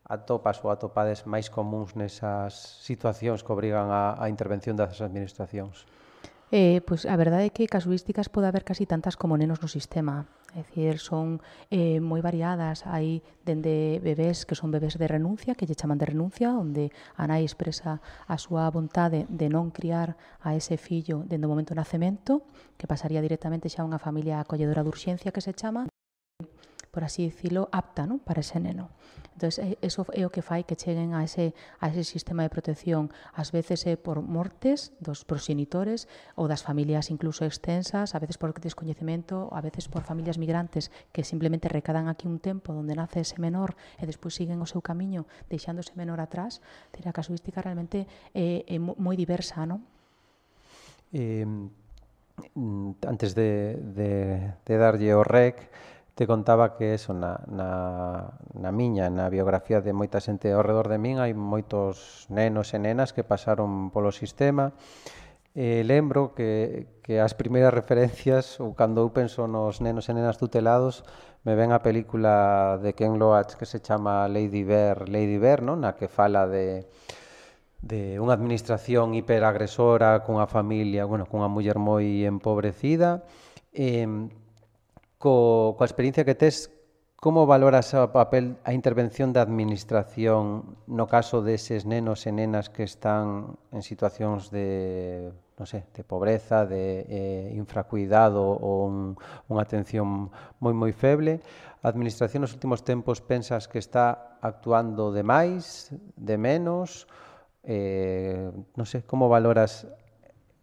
atopas 0.05 0.61
ou 0.61 0.69
atopades 0.69 1.25
máis 1.25 1.49
comuns 1.49 1.97
nesas 1.97 2.53
situacións 2.85 3.41
que 3.41 3.49
obrigan 3.49 3.89
a, 3.89 4.13
a 4.21 4.29
intervención 4.29 4.77
das 4.77 5.01
administracións? 5.01 5.89
Eh, 6.57 6.79
pois 6.87 7.03
a 7.03 7.19
verdade 7.19 7.51
é 7.51 7.51
que 7.51 7.67
casuísticas 7.67 8.31
pode 8.31 8.47
haber 8.47 8.63
casi 8.63 8.87
tantas 8.87 9.19
como 9.19 9.35
nenos 9.35 9.59
no 9.59 9.67
sistema. 9.67 10.23
É 10.55 10.63
dicir, 10.63 11.03
son 11.03 11.43
eh, 11.67 11.99
moi 11.99 12.23
variadas. 12.23 12.87
Hai 12.87 13.19
dende 13.43 13.99
bebés 13.99 14.47
que 14.47 14.55
son 14.55 14.71
bebés 14.71 14.95
de 14.95 15.03
renuncia, 15.03 15.51
que 15.59 15.67
lle 15.67 15.75
chaman 15.75 15.99
de 15.99 16.07
renuncia, 16.15 16.55
onde 16.55 16.95
a 17.19 17.27
nai 17.27 17.43
expresa 17.43 17.99
a 17.99 18.39
súa 18.39 18.71
vontade 18.71 19.27
de 19.27 19.51
non 19.51 19.67
criar 19.75 20.15
a 20.39 20.55
ese 20.55 20.79
fillo 20.79 21.27
dende 21.27 21.43
o 21.43 21.51
momento 21.51 21.75
do 21.75 21.83
nacemento, 21.83 22.47
que 22.79 22.87
pasaría 22.87 23.19
directamente 23.19 23.67
xa 23.67 23.83
a 23.83 23.89
unha 23.91 23.99
familia 23.99 24.39
acolledora 24.39 24.79
de 24.79 24.95
urxencia 24.95 25.35
que 25.35 25.43
se 25.43 25.51
chama, 25.51 25.91
por 26.95 27.03
así 27.03 27.27
dicilo, 27.27 27.67
apta 27.75 28.07
non? 28.07 28.23
para 28.23 28.39
ese 28.39 28.63
neno. 28.63 28.87
Entón, 29.35 29.51
eso 29.83 30.07
é 30.15 30.23
o 30.23 30.31
que 30.31 30.39
fai 30.39 30.63
que 30.63 30.79
cheguen 30.79 31.11
a 31.11 31.27
ese, 31.27 31.51
a 31.83 31.91
ese 31.91 32.07
sistema 32.07 32.47
de 32.47 32.47
protección, 32.47 33.11
ás 33.35 33.51
veces 33.51 33.83
é 33.83 33.99
por 33.99 34.23
mortes 34.23 34.95
dos 35.03 35.27
proxenitores 35.27 36.07
ou 36.39 36.47
das 36.47 36.63
familias 36.63 37.11
incluso 37.11 37.43
extensas, 37.43 38.15
a 38.15 38.19
veces 38.23 38.39
por 38.39 38.55
descoñecemento, 38.55 39.51
a 39.51 39.59
veces 39.59 39.91
por 39.91 40.07
familias 40.07 40.39
migrantes 40.39 40.87
que 41.11 41.27
simplemente 41.27 41.67
recadan 41.67 42.07
aquí 42.07 42.31
un 42.31 42.39
tempo 42.39 42.71
onde 42.71 42.95
nace 42.95 43.27
ese 43.27 43.43
menor 43.43 43.75
e 43.99 44.07
despois 44.07 44.31
siguen 44.31 44.63
o 44.63 44.67
seu 44.71 44.79
camiño 44.79 45.27
deixando 45.51 45.83
ese 45.83 45.99
menor 45.99 46.23
atrás. 46.23 46.63
A 46.95 47.11
casuística 47.11 47.59
realmente 47.59 48.07
eh, 48.31 48.63
é, 48.71 48.75
é 48.75 48.77
moi 48.79 49.19
diversa, 49.19 49.67
non? 49.67 49.83
Eh, 51.11 51.43
antes 53.03 53.35
de, 53.35 53.75
de, 53.83 54.11
de 54.63 54.73
darlle 54.79 55.11
o 55.11 55.27
rec, 55.27 55.59
te 56.15 56.25
contaba 56.25 56.75
que 56.79 56.95
eso 56.95 57.13
na, 57.13 57.43
na, 57.47 58.39
na 58.55 58.71
miña, 58.71 59.11
na 59.11 59.27
biografía 59.27 59.83
de 59.83 59.91
moita 59.91 60.23
xente 60.23 60.49
ao 60.55 60.63
redor 60.63 60.87
de 60.87 60.97
min, 60.97 61.19
hai 61.19 61.35
moitos 61.35 62.25
nenos 62.31 62.71
e 62.71 62.79
nenas 62.79 63.11
que 63.11 63.27
pasaron 63.27 63.91
polo 63.91 64.15
sistema, 64.15 64.71
Eh, 65.57 65.83
lembro 65.85 66.35
que, 66.35 66.99
que 67.01 67.21
as 67.21 67.33
primeiras 67.33 67.73
referencias, 67.73 68.59
ou 68.59 68.75
cando 68.75 68.99
eu 69.07 69.15
penso 69.15 69.47
nos 69.47 69.79
nenos 69.79 70.11
e 70.11 70.13
nenas 70.13 70.35
tutelados, 70.35 71.07
me 71.47 71.55
ven 71.55 71.71
a 71.71 71.79
película 71.79 72.75
de 72.83 72.91
Ken 72.91 73.15
Loach 73.15 73.55
que 73.55 73.63
se 73.63 73.79
chama 73.79 74.27
Lady 74.27 74.67
Bear, 74.67 75.07
Lady 75.07 75.39
Bear, 75.39 75.63
non? 75.63 75.79
na 75.79 75.95
que 75.95 76.11
fala 76.11 76.43
de, 76.43 76.83
de 77.79 78.19
unha 78.19 78.35
administración 78.35 79.15
hiperagresora 79.15 80.27
cunha 80.27 80.43
familia, 80.43 81.07
bueno, 81.07 81.23
cunha 81.23 81.47
muller 81.47 81.79
moi 81.79 82.27
empobrecida, 82.27 83.23
e 83.71 84.03
eh, 84.03 84.11
co, 85.17 85.75
coa 85.77 85.87
experiencia 85.87 86.25
que 86.25 86.35
tes, 86.35 86.71
como 87.15 87.47
valoras 87.49 87.89
o 87.97 88.11
papel 88.13 88.61
a 88.67 88.75
intervención 88.75 89.33
da 89.33 89.41
administración 89.41 90.77
no 90.85 91.09
caso 91.09 91.41
deses 91.41 91.87
nenos 91.87 92.27
e 92.27 92.31
nenas 92.35 92.69
que 92.69 92.85
están 92.85 93.57
en 93.73 93.81
situacións 93.81 94.53
de 94.53 95.33
non 95.55 95.63
sei, 95.63 95.87
de 95.95 96.03
pobreza, 96.03 96.67
de 96.67 97.07
eh, 97.07 97.47
infracuidado 97.55 98.43
ou 98.43 98.91
un, 98.91 99.15
unha 99.47 99.63
atención 99.63 100.27
moi 100.59 100.75
moi 100.75 100.91
feble. 100.91 101.39
A 101.79 101.87
administración 101.87 102.43
nos 102.43 102.51
últimos 102.51 102.83
tempos 102.83 103.23
pensas 103.23 103.71
que 103.71 103.79
está 103.79 104.35
actuando 104.43 105.15
de 105.15 105.23
máis, 105.23 105.95
de 106.19 106.35
menos, 106.35 107.07
eh, 107.63 108.51
non 108.75 108.85
sei, 108.85 109.07
como 109.07 109.31
valoras 109.31 109.87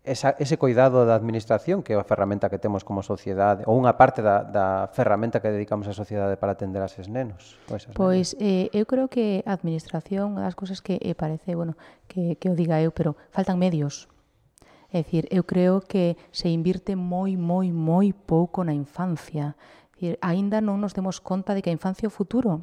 esa, 0.05 0.35
ese 0.39 0.59
coidado 0.59 1.07
da 1.07 1.15
administración 1.15 1.87
que 1.87 1.95
é 1.95 1.99
a 1.99 2.03
ferramenta 2.03 2.51
que 2.51 2.59
temos 2.59 2.83
como 2.83 3.07
sociedade 3.07 3.63
ou 3.71 3.79
unha 3.79 3.95
parte 3.95 4.19
da, 4.19 4.43
da 4.43 4.91
ferramenta 4.91 5.39
que 5.39 5.55
dedicamos 5.55 5.87
á 5.87 5.95
sociedade 5.95 6.35
para 6.35 6.59
atender 6.59 6.83
a 6.83 6.91
eses 6.91 7.07
nenos 7.07 7.55
pois, 7.71 7.87
pois 7.95 8.27
eh, 8.43 8.67
eu 8.75 8.83
creo 8.83 9.07
que 9.07 9.47
a 9.47 9.55
administración 9.55 10.35
unha 10.35 10.43
das 10.43 10.59
cousas 10.59 10.83
que 10.83 10.99
eh, 10.99 11.15
parece 11.15 11.55
bueno, 11.55 11.79
que, 12.11 12.35
que 12.35 12.51
o 12.51 12.59
diga 12.59 12.83
eu, 12.83 12.91
pero 12.91 13.15
faltan 13.31 13.63
medios 13.63 14.11
É 14.93 15.01
dicir, 15.01 15.25
eu 15.33 15.43
creo 15.49 15.81
que 15.81 16.21
se 16.31 16.53
invirte 16.53 16.93
moi, 17.01 17.33
moi, 17.41 17.73
moi 17.73 18.13
pouco 18.13 18.61
na 18.61 18.77
infancia. 18.77 19.57
É 19.57 19.97
dicir, 19.97 20.15
aínda 20.21 20.61
non 20.61 20.85
nos 20.85 20.93
demos 20.93 21.17
conta 21.17 21.57
de 21.57 21.65
que 21.65 21.73
a 21.73 21.77
infancia 21.79 22.05
é 22.05 22.13
o 22.13 22.13
futuro 22.13 22.61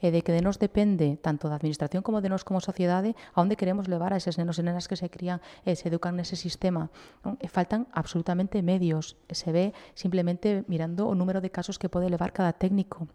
e 0.00 0.10
de 0.10 0.20
que 0.22 0.32
de 0.32 0.42
nos 0.42 0.58
depende, 0.58 1.18
tanto 1.18 1.50
da 1.50 1.56
administración 1.58 2.02
como 2.02 2.22
de 2.22 2.30
nos 2.30 2.44
como 2.44 2.62
sociedade, 2.62 3.16
a 3.34 3.42
onde 3.42 3.58
queremos 3.58 3.88
levar 3.88 4.12
a 4.12 4.20
eses 4.20 4.38
nenos 4.38 4.58
e 4.58 4.66
nenas 4.66 4.86
que 4.86 4.96
se 4.96 5.10
crían 5.10 5.40
e 5.66 5.74
se 5.74 5.88
educan 5.90 6.16
nese 6.16 6.36
sistema. 6.36 6.90
Non? 7.24 7.36
E 7.42 7.46
faltan 7.46 7.86
absolutamente 7.92 8.62
medios. 8.64 9.18
E 9.28 9.34
se 9.34 9.50
ve 9.52 9.76
simplemente 9.94 10.64
mirando 10.66 11.06
o 11.06 11.14
número 11.14 11.42
de 11.42 11.52
casos 11.52 11.76
que 11.76 11.92
pode 11.92 12.10
levar 12.10 12.32
cada 12.32 12.54
técnico. 12.54 13.10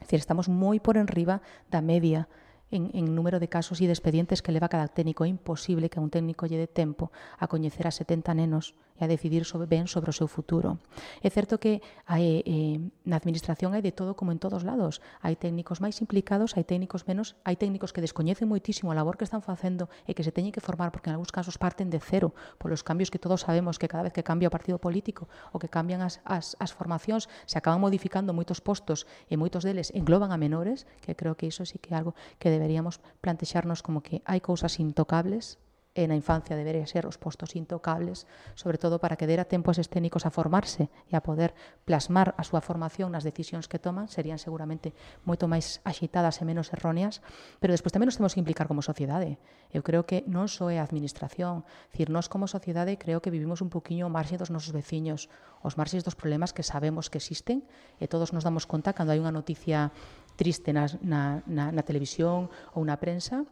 É 0.00 0.08
dicir, 0.08 0.20
estamos 0.20 0.48
moi 0.48 0.80
por 0.80 0.96
enriba 0.96 1.44
da 1.68 1.84
media 1.84 2.24
en, 2.70 2.90
en 2.94 3.14
número 3.14 3.42
de 3.42 3.48
casos 3.50 3.82
e 3.82 3.86
de 3.86 3.94
expedientes 3.94 4.40
que 4.40 4.54
leva 4.54 4.70
cada 4.70 4.88
técnico. 4.88 5.26
É 5.26 5.28
imposible 5.28 5.90
que 5.90 5.98
a 5.98 6.04
un 6.04 6.10
técnico 6.10 6.46
lle 6.46 6.56
dé 6.56 6.70
tempo 6.70 7.10
a 7.36 7.50
coñecer 7.50 7.84
a 7.84 7.92
70 7.92 8.32
nenos 8.32 8.78
e 9.00 9.04
a 9.04 9.08
decidir 9.08 9.48
sobre, 9.48 9.64
ben 9.64 9.88
sobre 9.88 10.12
o 10.12 10.16
seu 10.16 10.28
futuro. 10.28 10.76
É 11.24 11.32
certo 11.32 11.56
que 11.56 11.80
hai, 12.04 12.44
eh, 12.44 12.76
na 13.08 13.16
administración 13.16 13.72
hai 13.72 13.80
de 13.80 13.96
todo 13.96 14.12
como 14.12 14.30
en 14.30 14.38
todos 14.38 14.62
lados. 14.62 15.00
Hai 15.24 15.40
técnicos 15.40 15.80
máis 15.80 15.96
implicados, 16.04 16.52
hai 16.60 16.68
técnicos 16.68 17.08
menos, 17.08 17.40
hai 17.48 17.56
técnicos 17.56 17.96
que 17.96 18.04
descoñecen 18.04 18.46
moitísimo 18.46 18.92
a 18.92 18.98
labor 18.98 19.16
que 19.16 19.24
están 19.24 19.40
facendo 19.40 19.88
e 20.04 20.12
que 20.12 20.20
se 20.20 20.30
teñen 20.30 20.52
que 20.52 20.60
formar 20.60 20.92
porque 20.92 21.08
en 21.08 21.16
algúns 21.16 21.32
casos 21.32 21.56
parten 21.56 21.88
de 21.88 21.98
cero 21.98 22.36
polos 22.60 22.84
cambios 22.84 23.08
que 23.08 23.18
todos 23.18 23.48
sabemos 23.48 23.80
que 23.80 23.88
cada 23.88 24.04
vez 24.04 24.12
que 24.12 24.22
cambia 24.22 24.52
o 24.52 24.54
partido 24.54 24.76
político 24.76 25.32
ou 25.56 25.58
que 25.58 25.72
cambian 25.72 26.04
as, 26.04 26.20
as, 26.28 26.52
as 26.60 26.70
formacións 26.76 27.32
se 27.48 27.56
acaban 27.56 27.80
modificando 27.80 28.36
moitos 28.36 28.60
postos 28.60 29.08
e 29.32 29.40
moitos 29.40 29.64
deles 29.64 29.88
engloban 29.96 30.30
a 30.30 30.38
menores, 30.38 30.84
que 31.00 31.16
creo 31.16 31.40
que 31.40 31.48
iso 31.48 31.64
sí 31.64 31.80
que 31.80 31.94
é 31.94 31.96
algo 31.96 32.12
que 32.36 32.52
deberíamos 32.52 33.00
plantexarnos 33.24 33.80
como 33.80 34.04
que 34.04 34.20
hai 34.28 34.44
cousas 34.44 34.76
intocables 34.76 35.56
e 35.90 36.06
na 36.06 36.14
infancia 36.14 36.54
debería 36.54 36.86
ser 36.86 37.02
os 37.02 37.18
postos 37.18 37.58
intocables, 37.58 38.30
sobre 38.54 38.78
todo 38.78 39.02
para 39.02 39.18
que 39.18 39.26
dera 39.26 39.42
tempo 39.42 39.74
aos 39.74 39.82
escénicos 39.82 40.22
a 40.22 40.30
formarse 40.30 40.86
e 41.10 41.18
a 41.18 41.24
poder 41.26 41.50
plasmar 41.82 42.38
a 42.38 42.46
súa 42.46 42.62
formación 42.62 43.10
nas 43.10 43.26
decisións 43.26 43.66
que 43.66 43.82
toman, 43.82 44.06
serían 44.06 44.38
seguramente 44.38 44.94
moito 45.26 45.50
máis 45.50 45.82
axitadas 45.82 46.38
e 46.38 46.46
menos 46.46 46.70
erróneas, 46.70 47.18
pero 47.58 47.74
despois 47.74 47.90
tamén 47.90 48.06
nos 48.06 48.22
temos 48.22 48.38
que 48.38 48.42
implicar 48.42 48.70
como 48.70 48.86
sociedade. 48.86 49.42
Eu 49.74 49.82
creo 49.82 50.06
que 50.06 50.22
non 50.30 50.46
só 50.46 50.70
é 50.70 50.78
a 50.78 50.86
administración, 50.86 51.66
dicir, 51.90 52.06
nós 52.06 52.30
como 52.30 52.46
sociedade 52.46 52.94
creo 52.94 53.18
que 53.18 53.34
vivimos 53.34 53.58
un 53.58 53.74
poquinho 53.74 54.06
o 54.06 54.14
marxe 54.14 54.38
dos 54.38 54.54
nosos 54.54 54.70
veciños, 54.70 55.26
os 55.58 55.74
marxes 55.74 56.06
dos 56.06 56.14
problemas 56.14 56.54
que 56.54 56.62
sabemos 56.62 57.10
que 57.10 57.18
existen 57.18 57.66
e 57.98 58.06
todos 58.06 58.30
nos 58.30 58.46
damos 58.46 58.70
conta 58.70 58.94
cando 58.94 59.10
hai 59.10 59.18
unha 59.18 59.34
noticia 59.34 59.90
triste 60.38 60.70
na, 60.70 60.86
na, 61.02 61.42
na, 61.50 61.74
na 61.74 61.82
televisión 61.82 62.46
ou 62.78 62.86
na 62.86 62.94
prensa, 63.02 63.42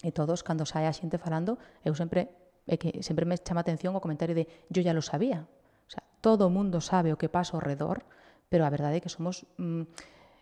e 0.00 0.10
todos 0.12 0.40
cando 0.40 0.64
sae 0.64 0.88
a 0.88 0.94
xente 0.96 1.20
falando, 1.20 1.60
eu 1.84 1.92
sempre 1.92 2.32
é 2.68 2.76
que 2.76 3.02
sempre 3.02 3.26
me 3.26 3.36
chama 3.40 3.60
atención 3.60 3.96
o 3.96 4.04
comentario 4.04 4.34
de 4.34 4.46
yo 4.70 4.80
ya 4.80 4.94
lo 4.94 5.02
sabía. 5.02 5.48
O 5.86 5.90
sea, 5.90 6.04
todo 6.20 6.46
o 6.46 6.54
mundo 6.54 6.80
sabe 6.80 7.12
o 7.12 7.18
que 7.20 7.32
pasa 7.32 7.56
ao 7.56 7.64
redor, 7.64 8.06
pero 8.48 8.64
a 8.64 8.70
verdade 8.70 8.98
é 8.98 9.02
que 9.02 9.12
somos 9.12 9.44
mm, 9.58 9.84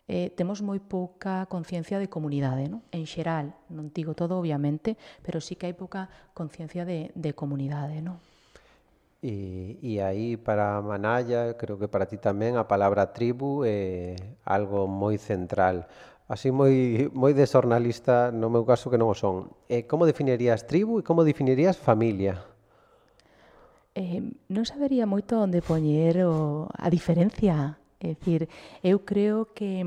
eh, 0.09 0.29
temos 0.33 0.65
moi 0.65 0.81
pouca 0.81 1.45
conciencia 1.45 2.01
de 2.01 2.09
comunidade, 2.09 2.65
non? 2.65 2.81
En 2.89 3.05
xeral, 3.05 3.53
non 3.69 3.93
digo 3.93 4.17
todo 4.17 4.41
obviamente, 4.41 4.97
pero 5.21 5.37
sí 5.37 5.53
que 5.53 5.69
hai 5.69 5.75
pouca 5.77 6.09
conciencia 6.33 6.85
de, 6.85 7.13
de 7.13 7.31
comunidade, 7.37 8.01
non? 8.01 8.17
E, 9.21 9.75
e 9.83 9.99
aí 9.99 10.37
para 10.37 10.79
Manalla, 10.81 11.57
creo 11.59 11.75
que 11.75 11.91
para 11.91 12.07
ti 12.07 12.15
tamén, 12.15 12.55
a 12.55 12.71
palabra 12.71 13.11
tribu 13.11 13.67
é 13.67 14.15
algo 14.47 14.87
moi 14.87 15.19
central. 15.19 15.91
Así 16.31 16.55
moi, 16.55 17.11
moi 17.11 17.35
de 17.35 17.43
xornalista, 17.43 18.31
no 18.31 18.47
meu 18.47 18.63
caso 18.63 18.87
que 18.87 18.95
non 18.95 19.11
o 19.11 19.17
son. 19.17 19.51
Eh, 19.67 19.83
e 19.83 19.87
como 19.91 20.07
definirías 20.07 20.63
tribu 20.63 21.01
e 21.01 21.03
como 21.03 21.27
definirías 21.27 21.75
familia? 21.75 22.39
Eh, 23.91 24.23
non 24.47 24.63
sabería 24.63 25.03
moito 25.03 25.35
onde 25.35 25.59
poñer 25.59 26.23
o, 26.23 26.71
a 26.71 26.87
diferencia. 26.87 27.75
É 27.99 28.15
dicir, 28.15 28.47
eu 28.79 29.03
creo 29.03 29.51
que 29.51 29.83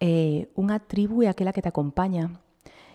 eh, 0.00 0.48
unha 0.56 0.80
tribu 0.80 1.20
é 1.20 1.28
aquela 1.28 1.52
que 1.52 1.60
te 1.60 1.68
acompaña, 1.68 2.40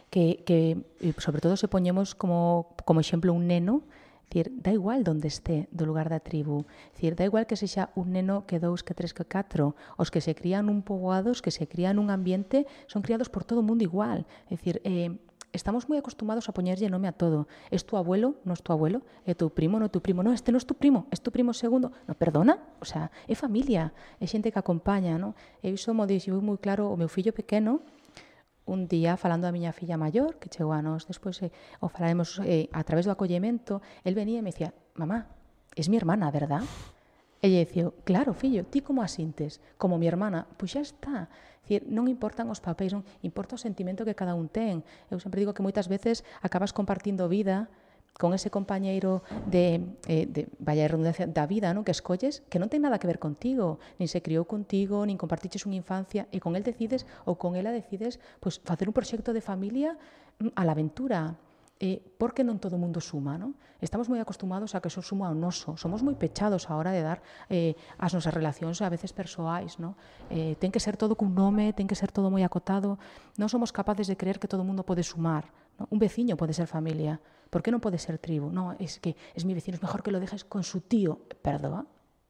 que, 0.09 0.41
que 0.41 0.81
eh, 1.05 1.13
sobre 1.21 1.37
todo 1.37 1.53
se 1.53 1.69
poñemos 1.69 2.17
como, 2.17 2.73
como 2.81 2.97
exemplo 2.97 3.29
un 3.29 3.45
neno, 3.45 3.85
Dicir, 4.29 4.53
da 4.61 4.71
igual 4.71 5.01
donde 5.03 5.25
esté 5.25 5.65
do 5.73 5.89
lugar 5.89 6.05
da 6.05 6.21
tribu. 6.21 6.69
Dicir, 6.93 7.17
da 7.17 7.25
igual 7.25 7.49
que 7.49 7.57
sexa 7.57 7.89
un 7.97 8.13
neno 8.13 8.45
que 8.45 8.61
dous, 8.61 8.85
que 8.85 8.93
tres, 8.93 9.09
que 9.09 9.25
catro. 9.25 9.73
Os 9.97 10.13
que 10.13 10.21
se 10.21 10.37
crían 10.37 10.69
un 10.69 10.85
poboado, 10.85 11.33
os 11.33 11.41
que 11.41 11.49
se 11.49 11.65
crían 11.65 11.97
un 11.97 12.13
ambiente, 12.13 12.69
son 12.85 13.01
criados 13.01 13.25
por 13.25 13.41
todo 13.41 13.61
o 13.61 13.65
mundo 13.65 13.81
igual. 13.81 14.29
Dicir, 14.45 14.85
eh, 14.85 15.17
estamos 15.49 15.89
moi 15.89 15.97
acostumados 15.97 16.45
a 16.45 16.53
poñerlle 16.53 16.93
nome 16.93 17.09
a 17.09 17.17
todo. 17.17 17.49
Es 17.73 17.89
tu 17.89 17.97
abuelo, 17.97 18.37
non 18.45 18.53
es 18.53 18.61
tu 18.61 18.69
abuelo, 18.69 19.01
eh, 19.25 19.33
é 19.33 19.33
teu 19.33 19.49
primo, 19.49 19.81
non 19.81 19.89
é 19.89 19.91
teu 19.91 20.01
primo, 20.05 20.21
non, 20.21 20.37
este 20.37 20.53
non 20.53 20.61
es 20.61 20.69
tu 20.69 20.77
primo, 20.77 21.09
es 21.09 21.25
tu 21.25 21.33
primo 21.33 21.49
segundo. 21.57 21.89
No, 22.05 22.13
perdona, 22.13 22.61
o 22.77 22.85
sea, 22.85 23.09
é 23.25 23.33
familia, 23.33 23.97
é 24.21 24.29
xente 24.29 24.53
que 24.53 24.61
acompaña, 24.61 25.17
non? 25.17 25.33
E 25.65 25.73
iso 25.73 25.89
mo 25.97 26.05
dixiu 26.05 26.37
moi 26.37 26.61
claro 26.61 26.93
o 26.93 26.97
meu 27.01 27.09
fillo 27.09 27.33
pequeno, 27.33 27.81
un 28.69 28.85
día 28.85 29.17
falando 29.17 29.49
a 29.49 29.51
miña 29.51 29.73
filla 29.73 29.97
maior, 29.97 30.37
que 30.37 30.53
chegou 30.53 30.77
a 30.77 30.85
nós 30.85 31.09
despois, 31.09 31.41
eh, 31.41 31.49
o 31.81 31.89
falaremos 31.89 32.37
eh, 32.45 32.69
a 32.69 32.85
través 32.85 33.09
do 33.09 33.11
acollemento, 33.11 33.81
el 34.05 34.13
venía 34.13 34.39
e 34.39 34.45
me 34.45 34.53
dicía, 34.53 34.77
mamá, 34.93 35.25
es 35.73 35.89
mi 35.89 35.97
hermana, 35.97 36.29
verdad? 36.29 36.61
E 37.41 37.49
lle 37.49 37.65
dicía, 37.65 37.89
claro, 38.05 38.37
fillo, 38.37 38.61
ti 38.69 38.85
como 38.85 39.01
asintes? 39.01 39.57
Como 39.81 39.97
mi 39.97 40.05
hermana? 40.05 40.45
Pois 40.59 40.77
xa 40.77 40.85
está. 40.85 41.33
Dicir, 41.65 41.89
non 41.89 42.05
importan 42.05 42.45
os 42.53 42.61
papéis, 42.61 42.93
non 42.93 43.01
importa 43.25 43.57
o 43.57 43.59
sentimento 43.59 44.05
que 44.05 44.13
cada 44.13 44.37
un 44.37 44.53
ten. 44.53 44.85
Eu 45.09 45.17
sempre 45.17 45.41
digo 45.41 45.57
que 45.57 45.65
moitas 45.65 45.89
veces 45.89 46.21
acabas 46.45 46.69
compartindo 46.69 47.25
vida 47.25 47.73
con 48.19 48.35
ese 48.35 48.51
compañeiro 48.51 49.23
de, 49.47 49.79
eh, 50.11 50.27
de 50.27 50.51
vaya 50.59 50.91
redundancia, 50.91 51.23
da 51.23 51.47
vida 51.47 51.71
non 51.71 51.87
que 51.87 51.95
escolles, 51.95 52.43
que 52.51 52.59
non 52.59 52.67
ten 52.67 52.83
nada 52.83 52.99
que 52.99 53.07
ver 53.07 53.15
contigo, 53.15 53.79
nin 53.95 54.11
se 54.11 54.19
criou 54.19 54.43
contigo, 54.43 55.07
nin 55.07 55.15
compartiches 55.15 55.63
unha 55.63 55.79
infancia, 55.79 56.27
e 56.35 56.43
con 56.43 56.59
el 56.59 56.67
decides, 56.67 57.07
ou 57.23 57.39
con 57.39 57.55
ela 57.55 57.71
decides, 57.71 58.19
pues, 58.43 58.59
facer 58.59 58.91
un 58.91 58.93
proxecto 58.93 59.31
de 59.31 59.39
familia 59.39 59.95
mm, 60.43 60.51
a 60.51 60.67
la 60.67 60.75
aventura, 60.75 61.39
eh, 61.79 62.03
porque 62.19 62.43
non 62.43 62.59
todo 62.59 62.75
mundo 62.75 62.99
suma, 62.99 63.39
non? 63.39 63.55
Estamos 63.79 64.11
moi 64.11 64.19
acostumados 64.19 64.75
a 64.75 64.83
que 64.83 64.91
eso 64.91 64.99
suma 64.99 65.31
ao 65.31 65.35
noso, 65.39 65.79
somos 65.79 66.03
moi 66.03 66.11
pechados 66.19 66.67
a 66.67 66.75
hora 66.75 66.91
de 66.91 66.99
dar 66.99 67.23
eh, 67.47 67.79
as 67.95 68.11
nosas 68.11 68.35
relacións 68.35 68.83
a 68.83 68.91
veces 68.91 69.15
persoais, 69.15 69.79
non? 69.79 69.95
Eh, 70.27 70.59
ten 70.59 70.75
que 70.75 70.83
ser 70.83 70.99
todo 70.99 71.15
cun 71.15 71.31
nome, 71.31 71.71
ten 71.71 71.87
que 71.87 71.95
ser 71.95 72.11
todo 72.11 72.27
moi 72.27 72.43
acotado, 72.43 72.99
non 73.39 73.47
somos 73.47 73.71
capaces 73.71 74.11
de 74.11 74.19
creer 74.19 74.43
que 74.43 74.51
todo 74.51 74.67
mundo 74.67 74.83
pode 74.83 75.07
sumar, 75.07 75.47
¿no? 75.79 75.87
Un 75.89 75.99
vecino 75.99 76.35
puede 76.35 76.53
ser 76.53 76.67
familia. 76.67 77.19
¿Por 77.49 77.63
qué 77.63 77.71
no 77.71 77.79
puede 77.79 77.97
ser 77.97 78.17
tribu? 78.19 78.51
No, 78.51 78.75
es 78.77 78.99
que 78.99 79.15
es 79.33 79.45
mi 79.45 79.53
vecino, 79.53 79.75
es 79.75 79.81
mejor 79.81 80.03
que 80.03 80.11
lo 80.11 80.19
dejes 80.19 80.43
con 80.43 80.63
su 80.63 80.81
tío. 80.81 81.21
Perdoa. 81.41 81.85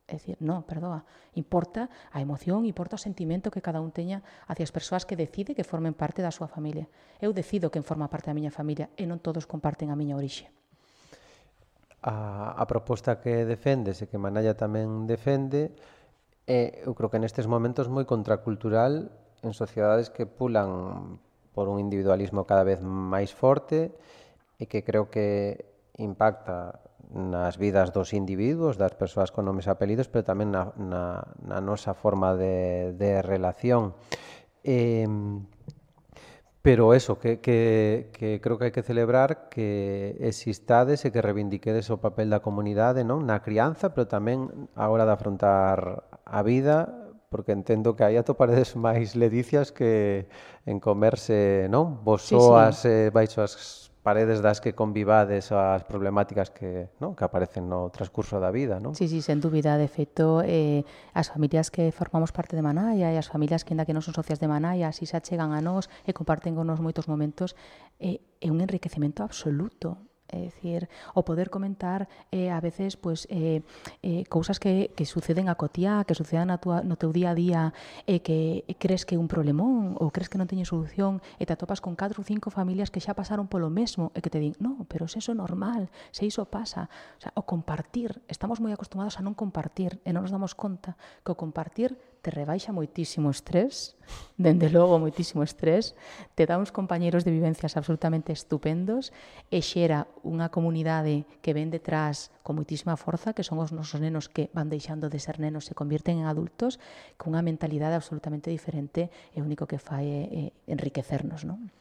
Es 0.08 0.22
decir, 0.22 0.38
no, 0.40 0.66
perdoa. 0.66 1.06
Importa 1.36 1.90
a 2.12 2.22
emoción, 2.22 2.66
importa 2.66 2.96
o 2.96 2.98
sentimento 2.98 3.52
que 3.52 3.62
cada 3.62 3.82
un 3.82 3.92
teña 3.94 4.24
hacia 4.50 4.66
as 4.66 4.74
persoas 4.74 5.06
que 5.06 5.14
decide 5.14 5.54
que 5.54 5.68
formen 5.68 5.94
parte 5.94 6.26
da 6.26 6.34
súa 6.34 6.50
familia. 6.50 6.90
Eu 7.22 7.30
decido 7.30 7.70
quen 7.70 7.86
forma 7.86 8.10
parte 8.10 8.34
da 8.34 8.38
miña 8.38 8.50
familia 8.50 8.90
e 8.98 9.06
non 9.06 9.22
todos 9.22 9.46
comparten 9.46 9.94
a 9.94 10.00
miña 10.00 10.18
orixe. 10.18 10.50
A, 12.02 12.58
a 12.58 12.66
proposta 12.66 13.22
que 13.22 13.46
defendes 13.46 14.02
e 14.02 14.10
que 14.10 14.18
Manalla 14.18 14.58
tamén 14.58 15.06
defende 15.06 15.78
é, 16.50 16.82
eu 16.82 16.98
creo 16.98 17.14
que 17.14 17.22
nestes 17.22 17.46
momentos 17.46 17.86
moi 17.86 18.10
contracultural 18.10 19.14
en 19.46 19.54
sociedades 19.54 20.10
que 20.10 20.26
pulan 20.26 21.22
por 21.60 21.68
un 21.68 21.84
individualismo 21.84 22.48
cada 22.48 22.64
vez 22.64 22.80
máis 22.80 23.36
forte 23.36 23.92
e 24.56 24.72
que 24.72 24.80
creo 24.88 25.12
que 25.12 25.60
impacta 26.00 26.80
nas 27.12 27.60
vidas 27.60 27.92
dos 27.92 28.16
individuos, 28.16 28.80
das 28.80 28.96
persoas 28.96 29.36
con 29.36 29.44
nomes 29.44 29.68
e 29.68 29.76
apelidos, 29.76 30.08
pero 30.08 30.24
tamén 30.24 30.56
na, 30.56 30.72
na, 30.80 31.20
na 31.44 31.60
nosa 31.60 31.92
forma 31.92 32.40
de, 32.40 32.96
de 32.96 33.20
relación. 33.20 33.92
Eh, 34.64 35.04
pero 36.64 36.96
eso, 36.96 37.20
que, 37.20 37.44
que, 37.44 38.08
que 38.16 38.40
creo 38.40 38.56
que 38.56 38.72
hai 38.72 38.76
que 38.76 38.88
celebrar 38.88 39.52
que 39.52 40.16
existades 40.24 41.04
e 41.04 41.12
que 41.12 41.20
reivindiquedes 41.20 41.92
o 41.92 42.00
papel 42.00 42.32
da 42.32 42.40
comunidade 42.40 43.04
non 43.04 43.28
na 43.28 43.44
crianza, 43.44 43.92
pero 43.92 44.08
tamén 44.08 44.72
a 44.80 44.88
hora 44.88 45.04
de 45.04 45.12
afrontar 45.12 46.08
a 46.24 46.40
vida 46.40 47.09
porque 47.30 47.54
entendo 47.54 47.96
que 47.96 48.04
aí 48.04 48.18
atoparedes 48.18 48.76
máis 48.86 49.14
ledicias 49.14 49.72
que 49.72 50.26
en 50.66 50.82
comerse, 50.82 51.70
non? 51.70 52.02
Vos 52.02 52.26
soas 52.26 52.84
sí, 52.84 52.90
sí. 52.90 52.90
eh, 52.90 53.10
baixo 53.14 53.46
as 53.46 53.90
paredes 54.02 54.42
das 54.42 54.62
que 54.62 54.74
convivades 54.74 55.52
as 55.52 55.84
problemáticas 55.86 56.50
que, 56.50 56.90
non? 56.98 57.14
que 57.14 57.24
aparecen 57.28 57.70
no 57.70 57.94
transcurso 57.94 58.42
da 58.42 58.50
vida, 58.50 58.82
non? 58.82 58.98
Sí, 58.98 59.06
sí, 59.06 59.22
sen 59.22 59.38
dúbida, 59.38 59.78
de 59.78 59.86
feito, 59.86 60.42
eh, 60.42 60.82
as 61.14 61.30
familias 61.30 61.70
que 61.70 61.94
formamos 61.94 62.34
parte 62.34 62.58
de 62.58 62.66
Manaya 62.66 63.14
e 63.14 63.18
as 63.22 63.30
familias 63.30 63.62
que 63.62 63.78
ainda 63.78 63.86
que 63.86 63.94
non 63.94 64.02
son 64.02 64.18
socias 64.18 64.42
de 64.42 64.50
Manaya, 64.50 64.90
así 64.90 65.06
se 65.06 65.14
achegan 65.14 65.54
a 65.54 65.62
nós 65.62 65.92
e 66.08 66.16
comparten 66.16 66.58
con 66.58 66.66
nos 66.66 66.82
moitos 66.82 67.06
momentos, 67.06 67.54
eh, 68.02 68.24
é 68.42 68.50
un 68.50 68.64
enriquecemento 68.64 69.22
absoluto, 69.22 70.09
É 70.30 70.38
dicir, 70.38 70.90
o 71.18 71.26
poder 71.26 71.50
comentar 71.50 72.08
eh, 72.30 72.54
a 72.54 72.62
veces 72.62 72.98
pues, 72.98 73.26
eh, 73.34 73.66
eh, 74.06 74.24
cousas 74.30 74.62
que, 74.62 74.94
que 74.94 75.06
suceden 75.06 75.50
a 75.50 75.56
cotía, 75.56 76.06
que 76.06 76.14
sucedan 76.14 76.54
a 76.54 76.62
tua, 76.62 76.86
no 76.86 77.02
teu 77.02 77.10
día 77.10 77.34
a 77.34 77.36
día 77.36 77.62
e 78.06 78.18
eh, 78.18 78.22
que 78.22 78.64
crees 78.78 79.10
que 79.10 79.18
é 79.18 79.20
un 79.20 79.26
problemón 79.26 79.98
ou 79.98 80.14
crees 80.14 80.30
que 80.30 80.38
non 80.38 80.46
teñe 80.46 80.70
solución 80.70 81.26
e 81.42 81.50
te 81.50 81.54
atopas 81.58 81.82
con 81.82 81.98
4 81.98 82.22
ou 82.22 82.26
5 82.26 82.54
familias 82.54 82.94
que 82.94 83.02
xa 83.02 83.18
pasaron 83.18 83.50
polo 83.50 83.74
mesmo 83.74 84.14
e 84.14 84.22
que 84.22 84.30
te 84.30 84.38
din, 84.38 84.54
no, 84.62 84.86
pero 84.86 85.10
se 85.10 85.18
iso 85.18 85.34
é 85.34 85.38
normal, 85.38 85.90
se 86.14 86.30
iso 86.30 86.46
pasa. 86.46 86.94
O, 87.18 87.22
sea, 87.26 87.34
o 87.34 87.50
compartir, 87.50 88.22
estamos 88.30 88.62
moi 88.62 88.70
acostumados 88.70 89.18
a 89.18 89.26
non 89.26 89.34
compartir 89.34 89.98
e 90.06 90.14
non 90.14 90.22
nos 90.22 90.34
damos 90.34 90.54
conta 90.54 90.94
que 91.26 91.34
o 91.34 91.40
compartir 91.40 91.98
te 92.22 92.32
rebaixa 92.32 92.76
moitísimo 92.76 93.32
estrés, 93.32 93.96
dende 94.38 94.68
logo 94.70 95.00
moitísimo 95.00 95.44
estrés, 95.44 95.96
te 96.36 96.44
dá 96.44 96.60
uns 96.60 96.72
compañeiros 96.72 97.24
de 97.24 97.32
vivencias 97.32 97.80
absolutamente 97.80 98.36
estupendos 98.36 99.16
e 99.48 99.64
xera 99.64 100.08
unha 100.24 100.52
comunidade 100.52 101.24
que 101.40 101.56
ven 101.56 101.72
detrás 101.72 102.32
con 102.44 102.60
moitísima 102.60 103.00
forza, 103.00 103.32
que 103.32 103.46
son 103.48 103.64
os 103.64 103.72
nosos 103.72 104.04
nenos 104.04 104.28
que 104.28 104.52
van 104.52 104.68
deixando 104.68 105.08
de 105.08 105.20
ser 105.20 105.40
nenos 105.40 105.72
e 105.72 105.78
convierten 105.78 106.20
en 106.20 106.28
adultos, 106.28 106.78
cunha 107.16 107.46
mentalidade 107.46 107.96
absolutamente 107.96 108.52
diferente 108.52 109.08
e 109.32 109.40
o 109.40 109.46
único 109.48 109.70
que 109.70 109.80
fai 109.80 110.06
é, 110.08 110.22
é 110.28 110.44
enriquecernos, 110.68 111.48
non? 111.48 111.72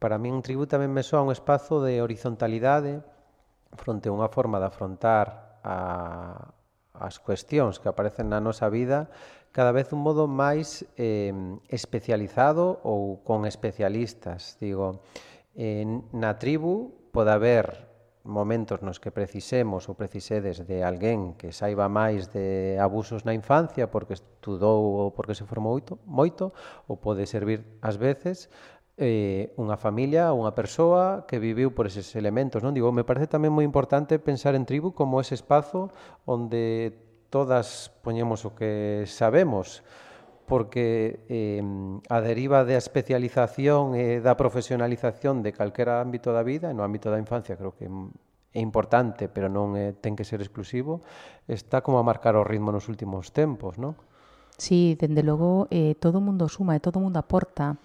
Para 0.00 0.16
mí 0.16 0.30
un 0.30 0.40
tributo 0.40 0.78
tamén 0.78 0.94
me 0.94 1.02
soa 1.02 1.26
un 1.26 1.34
espazo 1.34 1.82
de 1.82 1.98
horizontalidade 1.98 3.02
fronte 3.76 4.10
a 4.10 4.14
unha 4.14 4.30
forma 4.30 4.58
de 4.58 4.66
afrontar 4.66 5.60
a, 5.62 6.54
as 7.00 7.16
cuestións 7.18 7.80
que 7.80 7.88
aparecen 7.88 8.28
na 8.28 8.44
nosa 8.44 8.68
vida 8.68 9.08
cada 9.50 9.72
vez 9.72 9.90
un 9.96 10.04
modo 10.04 10.30
máis 10.30 10.86
eh, 10.94 11.34
especializado 11.72 12.78
ou 12.86 13.24
con 13.26 13.48
especialistas. 13.48 14.60
Digo, 14.62 15.02
eh, 15.58 15.82
na 16.14 16.38
tribu 16.38 16.94
pode 17.10 17.34
haber 17.34 17.90
momentos 18.22 18.82
nos 18.82 19.00
que 19.00 19.10
precisemos 19.10 19.88
ou 19.88 19.96
precisedes 19.96 20.68
de 20.68 20.84
alguén 20.84 21.34
que 21.40 21.56
saiba 21.56 21.88
máis 21.88 22.28
de 22.30 22.76
abusos 22.76 23.24
na 23.24 23.32
infancia 23.32 23.88
porque 23.88 24.14
estudou 24.14 25.08
ou 25.08 25.08
porque 25.16 25.32
se 25.34 25.48
formou 25.48 25.72
moito, 25.72 25.96
moito 26.04 26.52
ou 26.84 27.00
pode 27.00 27.24
servir 27.24 27.64
ás 27.80 27.96
veces 27.96 28.52
eh, 29.00 29.56
unha 29.56 29.80
familia 29.80 30.30
ou 30.30 30.44
unha 30.44 30.52
persoa 30.52 31.24
que 31.24 31.40
viviu 31.40 31.72
por 31.72 31.88
eses 31.88 32.12
elementos. 32.14 32.60
Non 32.60 32.76
digo, 32.76 32.92
me 32.92 33.02
parece 33.02 33.32
tamén 33.32 33.50
moi 33.50 33.64
importante 33.64 34.20
pensar 34.20 34.52
en 34.52 34.68
tribu 34.68 34.92
como 34.92 35.18
ese 35.18 35.34
espazo 35.34 35.88
onde 36.28 36.92
todas 37.32 37.88
poñemos 38.04 38.44
o 38.44 38.52
que 38.52 39.08
sabemos, 39.08 39.80
porque 40.44 41.24
eh, 41.32 41.64
a 42.12 42.18
deriva 42.20 42.66
da 42.68 42.76
especialización 42.76 43.96
e 43.96 44.20
da 44.20 44.36
profesionalización 44.36 45.40
de 45.40 45.56
calquera 45.56 46.04
ámbito 46.04 46.36
da 46.36 46.44
vida, 46.44 46.76
no 46.76 46.84
ámbito 46.84 47.08
da 47.08 47.22
infancia 47.22 47.56
creo 47.56 47.72
que 47.72 47.88
é 47.88 48.60
importante, 48.60 49.30
pero 49.30 49.46
non 49.46 49.78
é, 49.78 49.94
ten 49.94 50.18
que 50.18 50.26
ser 50.26 50.42
exclusivo, 50.42 51.06
está 51.46 51.86
como 51.86 52.02
a 52.02 52.04
marcar 52.04 52.34
o 52.34 52.42
ritmo 52.42 52.74
nos 52.74 52.90
últimos 52.90 53.30
tempos, 53.30 53.78
non? 53.78 53.94
Sí, 54.58 54.98
dende 54.98 55.22
logo, 55.22 55.70
eh, 55.70 55.94
todo 55.96 56.18
o 56.18 56.24
mundo 56.24 56.50
suma 56.50 56.76
e 56.76 56.82
todo 56.82 56.98
o 56.98 57.04
mundo 57.06 57.16
aporta. 57.16 57.78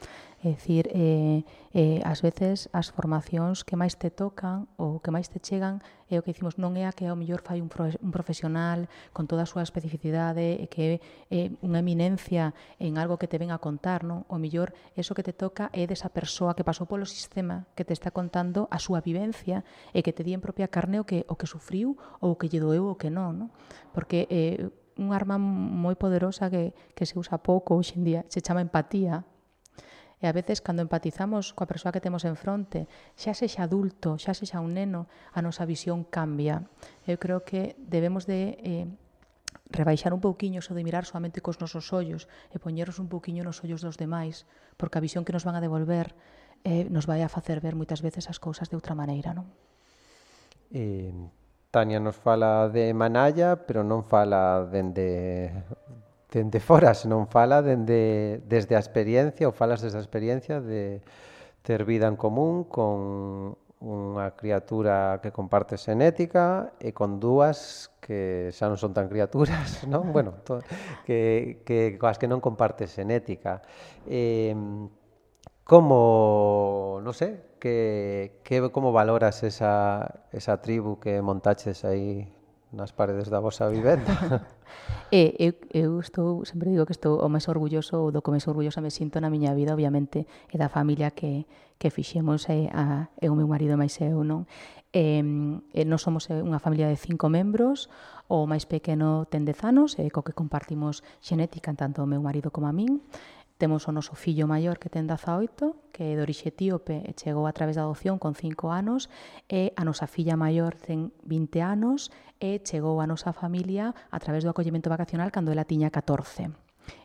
É 0.45 0.53
dicir, 0.53 0.85
eh, 0.93 1.41
eh, 1.73 2.05
ás 2.05 2.21
veces 2.21 2.69
as 2.69 2.93
formacións 2.93 3.65
que 3.65 3.73
máis 3.73 3.97
te 3.97 4.13
tocan 4.13 4.69
ou 4.77 5.01
que 5.01 5.09
máis 5.09 5.25
te 5.25 5.41
chegan 5.41 5.81
é 6.05 6.21
o 6.21 6.23
que 6.23 6.37
dicimos 6.37 6.61
non 6.61 6.77
é 6.77 6.85
a 6.85 6.93
que 6.93 7.09
ao 7.09 7.17
mellor 7.17 7.41
fai 7.41 7.65
un, 7.65 7.69
un 7.73 8.11
profesional 8.13 8.85
con 9.09 9.25
toda 9.25 9.41
a 9.41 9.49
súa 9.49 9.65
especificidade 9.65 10.61
e 10.61 10.69
que 10.69 11.01
é 11.33 11.49
unha 11.65 11.81
eminencia 11.81 12.53
en 12.77 13.01
algo 13.01 13.17
que 13.17 13.25
te 13.25 13.41
ven 13.41 13.49
a 13.49 13.57
contar, 13.57 14.05
non? 14.05 14.21
O 14.29 14.37
mellor 14.37 14.77
eso 14.93 15.17
que 15.17 15.25
te 15.25 15.33
toca 15.33 15.73
é 15.73 15.89
desa 15.89 16.13
persoa 16.13 16.53
que 16.53 16.61
pasou 16.61 16.85
polo 16.85 17.09
sistema 17.09 17.65
que 17.73 17.81
te 17.81 17.97
está 17.97 18.13
contando 18.13 18.69
a 18.69 18.77
súa 18.77 19.01
vivencia 19.01 19.65
e 19.97 20.05
que 20.05 20.13
te 20.13 20.21
di 20.21 20.37
en 20.37 20.45
propia 20.45 20.69
carne 20.69 21.01
o 21.01 21.09
que 21.09 21.25
o 21.25 21.41
que 21.41 21.49
sufriu 21.49 21.97
ou 22.21 22.29
o 22.33 22.37
que 22.37 22.53
lle 22.53 22.61
doeu 22.61 22.85
ou 22.85 23.01
que 23.01 23.09
non, 23.09 23.33
non? 23.33 23.49
Porque 23.97 24.29
eh, 24.29 24.69
un 25.01 25.09
arma 25.09 25.41
moi 25.41 25.97
poderosa 25.97 26.53
que, 26.53 26.77
que 26.93 27.09
se 27.09 27.17
usa 27.17 27.41
pouco 27.41 27.73
hoxe 27.73 27.97
en 27.97 28.05
día, 28.05 28.21
se 28.29 28.45
chama 28.45 28.61
empatía, 28.61 29.25
E 30.23 30.27
a 30.27 30.33
veces, 30.33 30.63
cando 30.63 30.79
empatizamos 30.81 31.51
coa 31.51 31.67
persoa 31.67 31.91
que 31.91 32.03
temos 32.03 32.23
en 32.23 32.39
fronte, 32.39 32.87
xa 33.19 33.35
sexa 33.35 33.67
adulto, 33.67 34.15
xa 34.15 34.31
sexa 34.31 34.63
un 34.63 34.75
neno, 34.75 35.11
a 35.35 35.43
nosa 35.43 35.67
visión 35.67 36.07
cambia. 36.07 36.63
Eu 37.03 37.19
creo 37.19 37.43
que 37.43 37.75
debemos 37.77 38.23
de 38.23 38.55
eh, 38.63 38.87
rebaixar 39.69 40.13
un 40.13 40.21
pouquiño 40.23 40.61
só 40.63 40.73
de 40.73 40.83
mirar 40.87 41.03
solamente 41.05 41.41
cos 41.43 41.59
nosos 41.59 41.91
ollos 41.91 42.31
e 42.53 42.61
poñeros 42.61 43.01
un 43.01 43.11
pouquiño 43.11 43.43
nos 43.43 43.59
ollos 43.65 43.83
dos 43.83 43.99
demais, 43.99 44.47
porque 44.79 44.97
a 44.97 45.03
visión 45.03 45.25
que 45.27 45.33
nos 45.35 45.43
van 45.43 45.59
a 45.59 45.63
devolver 45.63 46.15
eh, 46.63 46.87
nos 46.89 47.05
vai 47.05 47.21
a 47.21 47.29
facer 47.29 47.59
ver 47.59 47.75
moitas 47.75 47.99
veces 47.99 48.31
as 48.31 48.39
cousas 48.39 48.71
de 48.71 48.79
outra 48.79 48.95
maneira, 48.95 49.35
non? 49.35 49.51
Eh, 50.71 51.11
Tania 51.75 51.99
nos 51.99 52.15
fala 52.15 52.71
de 52.71 52.95
Manalla, 52.95 53.67
pero 53.67 53.83
non 53.83 53.99
fala 54.07 54.63
dende 54.63 55.51
dende 56.35 56.59
fora, 56.59 56.91
senón 56.91 57.31
fala 57.31 57.63
dende, 57.63 58.43
desde 58.43 58.75
a 58.75 58.81
experiencia 58.83 59.47
ou 59.47 59.55
falas 59.55 59.79
desde 59.79 59.95
a 59.95 60.03
experiencia 60.03 60.59
de 60.59 60.99
ter 61.63 61.87
vida 61.87 62.11
en 62.11 62.19
común 62.19 62.67
con 62.67 63.55
unha 63.79 64.35
criatura 64.35 65.23
que 65.23 65.31
comparte 65.31 65.79
xenética 65.79 66.75
e 66.83 66.91
con 66.91 67.23
dúas 67.23 67.87
que 68.03 68.51
xa 68.51 68.67
non 68.67 68.75
son 68.75 68.91
tan 68.91 69.07
criaturas, 69.07 69.83
non? 69.91 70.11
Bueno, 70.11 70.35
to, 70.43 70.59
que, 71.07 71.63
que 71.63 71.95
coas 71.95 72.19
que 72.19 72.27
non 72.27 72.43
comparte 72.43 72.83
xenética. 72.83 73.63
Eh, 74.03 74.51
como, 75.63 76.99
non 76.99 77.15
sei, 77.15 77.55
que, 77.63 78.43
que 78.43 78.59
como 78.75 78.91
valoras 78.91 79.41
esa, 79.41 80.27
esa 80.35 80.59
tribu 80.59 80.99
que 80.99 81.23
montaches 81.23 81.87
aí 81.87 82.27
nas 82.71 82.91
paredes 82.93 83.29
da 83.29 83.39
vosa 83.39 83.69
vivenda. 83.69 84.09
e 85.11 85.35
eu, 85.37 85.53
eu 85.69 85.99
estou, 85.99 86.45
sempre 86.45 86.71
digo 86.71 86.85
que 86.85 86.93
estou 86.93 87.21
o 87.21 87.27
máis 87.29 87.45
orgulloso, 87.47 87.97
ou 87.97 88.11
do 88.11 88.21
que 88.21 88.31
máis 88.31 88.47
orgullosa 88.47 88.81
me 88.81 88.89
sinto 88.89 89.21
na 89.21 89.29
miña 89.29 89.53
vida, 89.53 89.73
obviamente, 89.73 90.25
é 90.49 90.57
da 90.57 90.69
familia 90.69 91.11
que, 91.11 91.45
que 91.77 91.89
fixemos, 91.91 92.49
e, 92.49 92.69
a, 92.73 93.09
e 93.21 93.29
o 93.29 93.35
meu 93.35 93.47
marido 93.47 93.77
máis 93.77 93.99
eu, 94.01 94.25
non? 94.25 94.49
E, 94.95 95.19
e 95.75 95.81
non 95.83 95.99
somos 95.99 96.31
unha 96.31 96.57
familia 96.63 96.87
de 96.87 96.95
cinco 96.95 97.27
membros, 97.27 97.91
o 98.31 98.47
máis 98.47 98.63
pequeno 98.63 99.27
ten 99.27 99.43
dez 99.43 99.59
anos, 99.61 99.99
e 99.99 100.07
co 100.07 100.23
que 100.23 100.31
compartimos 100.31 101.03
xenética 101.19 101.75
tanto 101.75 102.01
o 102.01 102.09
meu 102.09 102.23
marido 102.23 102.49
como 102.49 102.71
a 102.71 102.73
min, 102.73 103.03
Temos 103.57 103.87
o 103.87 103.95
noso 103.95 104.19
fillo 104.19 104.51
maior 104.51 104.75
que 104.83 104.91
ten 104.91 105.07
18, 105.07 105.95
que 105.95 106.11
é 106.11 106.19
de 106.19 106.21
orixe 106.27 106.51
etíope 106.51 106.99
e 107.07 107.15
chegou 107.15 107.47
a 107.47 107.55
través 107.55 107.79
da 107.79 107.87
adopción 107.87 108.19
con 108.19 108.35
5 108.35 108.67
anos, 108.67 109.07
e 109.47 109.71
a 109.79 109.87
nosa 109.87 110.11
filla 110.11 110.35
maior 110.35 110.75
ten 110.75 111.15
20 111.23 111.63
anos 111.63 112.11
e 112.43 112.59
chegou 112.67 112.99
a 112.99 113.07
nosa 113.07 113.31
familia 113.31 113.95
a 114.11 114.19
través 114.19 114.43
do 114.43 114.51
acollemento 114.51 114.91
vacacional 114.91 115.31
cando 115.31 115.55
ela 115.55 115.63
tiña 115.63 115.87
14. 115.87 116.51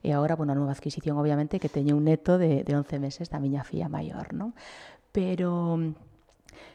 E 0.02 0.10
agora, 0.10 0.34
bueno, 0.34 0.52
a 0.52 0.58
nova 0.58 0.74
adquisición, 0.74 1.22
obviamente, 1.22 1.62
que 1.62 1.70
teño 1.70 1.94
un 1.94 2.10
neto 2.10 2.34
de, 2.34 2.66
de 2.66 2.72
11 2.74 2.98
meses 2.98 3.30
da 3.30 3.38
miña 3.38 3.62
filla 3.62 3.86
maior, 3.86 4.34
non? 4.34 4.50
Pero 5.14 5.78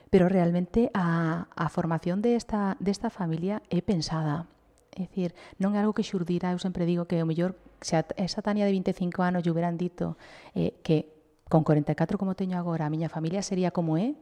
pero 0.08 0.32
realmente 0.32 0.88
a, 0.96 1.52
a 1.52 1.68
formación 1.68 2.24
desta, 2.24 2.80
de 2.80 2.96
desta 2.96 3.12
familia 3.12 3.60
é 3.68 3.84
pensada 3.84 4.48
É 4.96 5.04
dicir, 5.04 5.36
non 5.60 5.76
é 5.76 5.84
algo 5.84 5.92
que 5.92 6.08
xurdira, 6.08 6.56
eu 6.56 6.60
sempre 6.60 6.88
digo 6.88 7.04
que 7.04 7.20
o 7.20 7.28
mellor, 7.28 7.60
se 7.84 8.00
a, 8.00 8.08
esa 8.16 8.40
Tania 8.40 8.64
de 8.64 8.72
25 8.72 9.28
anos 9.28 9.44
lle 9.44 9.52
hubieran 9.52 9.76
dito 9.76 10.16
eh, 10.56 10.80
que 10.88 11.12
con 11.52 11.68
44 11.68 12.16
como 12.16 12.32
teño 12.32 12.56
agora 12.56 12.88
a 12.88 12.94
miña 12.94 13.12
familia 13.12 13.44
sería 13.44 13.76
como 13.76 14.00
é, 14.00 14.16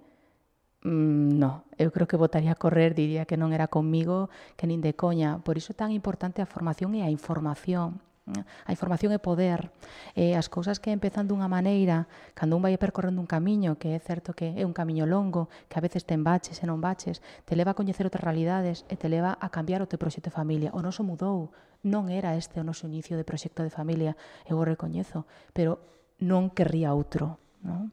mm, 0.81 1.37
no, 1.37 1.69
eu 1.77 1.93
creo 1.93 2.09
que 2.09 2.17
votaría 2.17 2.51
a 2.51 2.57
correr, 2.57 2.97
diría 2.97 3.29
que 3.29 3.37
non 3.37 3.53
era 3.53 3.69
comigo, 3.69 4.33
que 4.57 4.65
nin 4.65 4.81
de 4.81 4.97
coña. 4.97 5.37
Por 5.45 5.61
iso 5.61 5.71
é 5.71 5.77
tan 5.77 5.93
importante 5.93 6.41
a 6.41 6.49
formación 6.49 6.97
e 6.97 7.05
a 7.05 7.13
información. 7.13 8.01
A 8.23 8.71
información 8.71 9.11
é 9.11 9.19
poder. 9.19 9.67
E 10.15 10.31
as 10.39 10.47
cousas 10.47 10.79
que 10.79 10.95
empezan 10.95 11.27
dunha 11.27 11.51
maneira, 11.51 12.07
cando 12.31 12.55
un 12.55 12.63
vai 12.63 12.79
percorrendo 12.79 13.19
un 13.19 13.27
camiño, 13.27 13.75
que 13.75 13.91
é 13.91 13.99
certo 13.99 14.31
que 14.31 14.55
é 14.55 14.63
un 14.63 14.71
camiño 14.71 15.03
longo, 15.03 15.51
que 15.67 15.75
a 15.75 15.83
veces 15.83 16.07
ten 16.07 16.23
baches 16.23 16.63
e 16.63 16.65
non 16.65 16.79
baches, 16.79 17.19
te 17.43 17.59
leva 17.59 17.75
a 17.75 17.77
coñecer 17.77 18.07
outras 18.07 18.23
realidades 18.23 18.87
e 18.87 18.95
te 18.95 19.11
leva 19.11 19.35
a 19.35 19.51
cambiar 19.51 19.83
o 19.83 19.89
teu 19.91 19.99
proxecto 19.99 20.31
de 20.31 20.37
familia. 20.39 20.71
O 20.71 20.79
noso 20.79 21.03
mudou, 21.03 21.51
non 21.83 22.07
era 22.07 22.39
este 22.39 22.63
o 22.63 22.67
noso 22.67 22.87
inicio 22.87 23.19
de 23.19 23.27
proxecto 23.27 23.59
de 23.59 23.73
familia, 23.73 24.15
eu 24.47 24.55
o 24.55 24.63
recoñezo, 24.63 25.27
pero 25.51 25.83
non 26.23 26.47
querría 26.55 26.95
outro. 26.95 27.43
Non? 27.59 27.91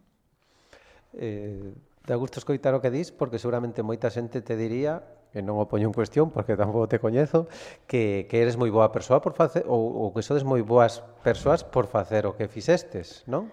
Eh, 1.18 1.74
da 2.06 2.14
gusto 2.14 2.38
escoitar 2.38 2.70
o 2.78 2.78
que 2.78 2.94
dis, 2.94 3.10
porque 3.10 3.42
seguramente 3.42 3.82
moita 3.82 4.06
xente 4.14 4.46
te 4.46 4.54
diría 4.54 5.02
e 5.30 5.40
non 5.40 5.58
o 5.58 5.66
poño 5.70 5.86
en 5.86 5.94
cuestión 5.94 6.34
porque 6.34 6.58
tampouco 6.58 6.90
te 6.90 6.98
coñezo, 6.98 7.46
que, 7.86 8.26
que 8.26 8.42
eres 8.42 8.58
moi 8.58 8.70
boa 8.74 8.90
persoa 8.90 9.22
por 9.22 9.34
facer, 9.38 9.62
ou, 9.70 9.78
ou 9.78 10.10
que 10.10 10.26
sodes 10.26 10.42
moi 10.42 10.62
boas 10.66 11.02
persoas 11.22 11.62
por 11.62 11.86
facer 11.86 12.26
o 12.26 12.34
que 12.34 12.50
fixestes, 12.50 13.22
non? 13.30 13.48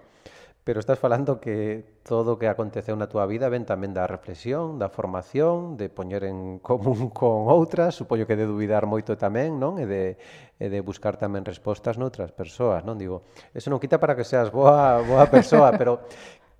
Pero 0.67 0.81
estás 0.81 0.99
falando 0.99 1.39
que 1.39 1.85
todo 2.03 2.35
o 2.35 2.37
que 2.43 2.51
aconteceu 2.51 2.91
na 2.99 3.07
túa 3.07 3.23
vida 3.23 3.47
ven 3.47 3.63
tamén 3.63 3.95
da 3.95 4.03
reflexión, 4.03 4.75
da 4.75 4.91
formación, 4.91 5.79
de 5.79 5.87
poñer 5.87 6.27
en 6.27 6.59
común 6.67 7.07
con 7.07 7.47
outras, 7.47 7.95
supoño 7.95 8.27
que 8.27 8.35
de 8.35 8.43
duvidar 8.43 8.83
moito 8.83 9.15
tamén, 9.15 9.55
non? 9.55 9.79
E 9.79 9.87
de, 9.87 10.19
e 10.59 10.67
de 10.67 10.79
buscar 10.83 11.15
tamén 11.15 11.47
respostas 11.47 11.95
noutras 11.95 12.35
persoas, 12.35 12.83
non? 12.83 12.99
Digo, 12.99 13.23
eso 13.55 13.71
non 13.71 13.79
quita 13.79 13.95
para 13.95 14.11
que 14.11 14.27
seas 14.27 14.51
boa, 14.51 14.99
boa 15.07 15.23
persoa, 15.31 15.71
pero 15.79 16.03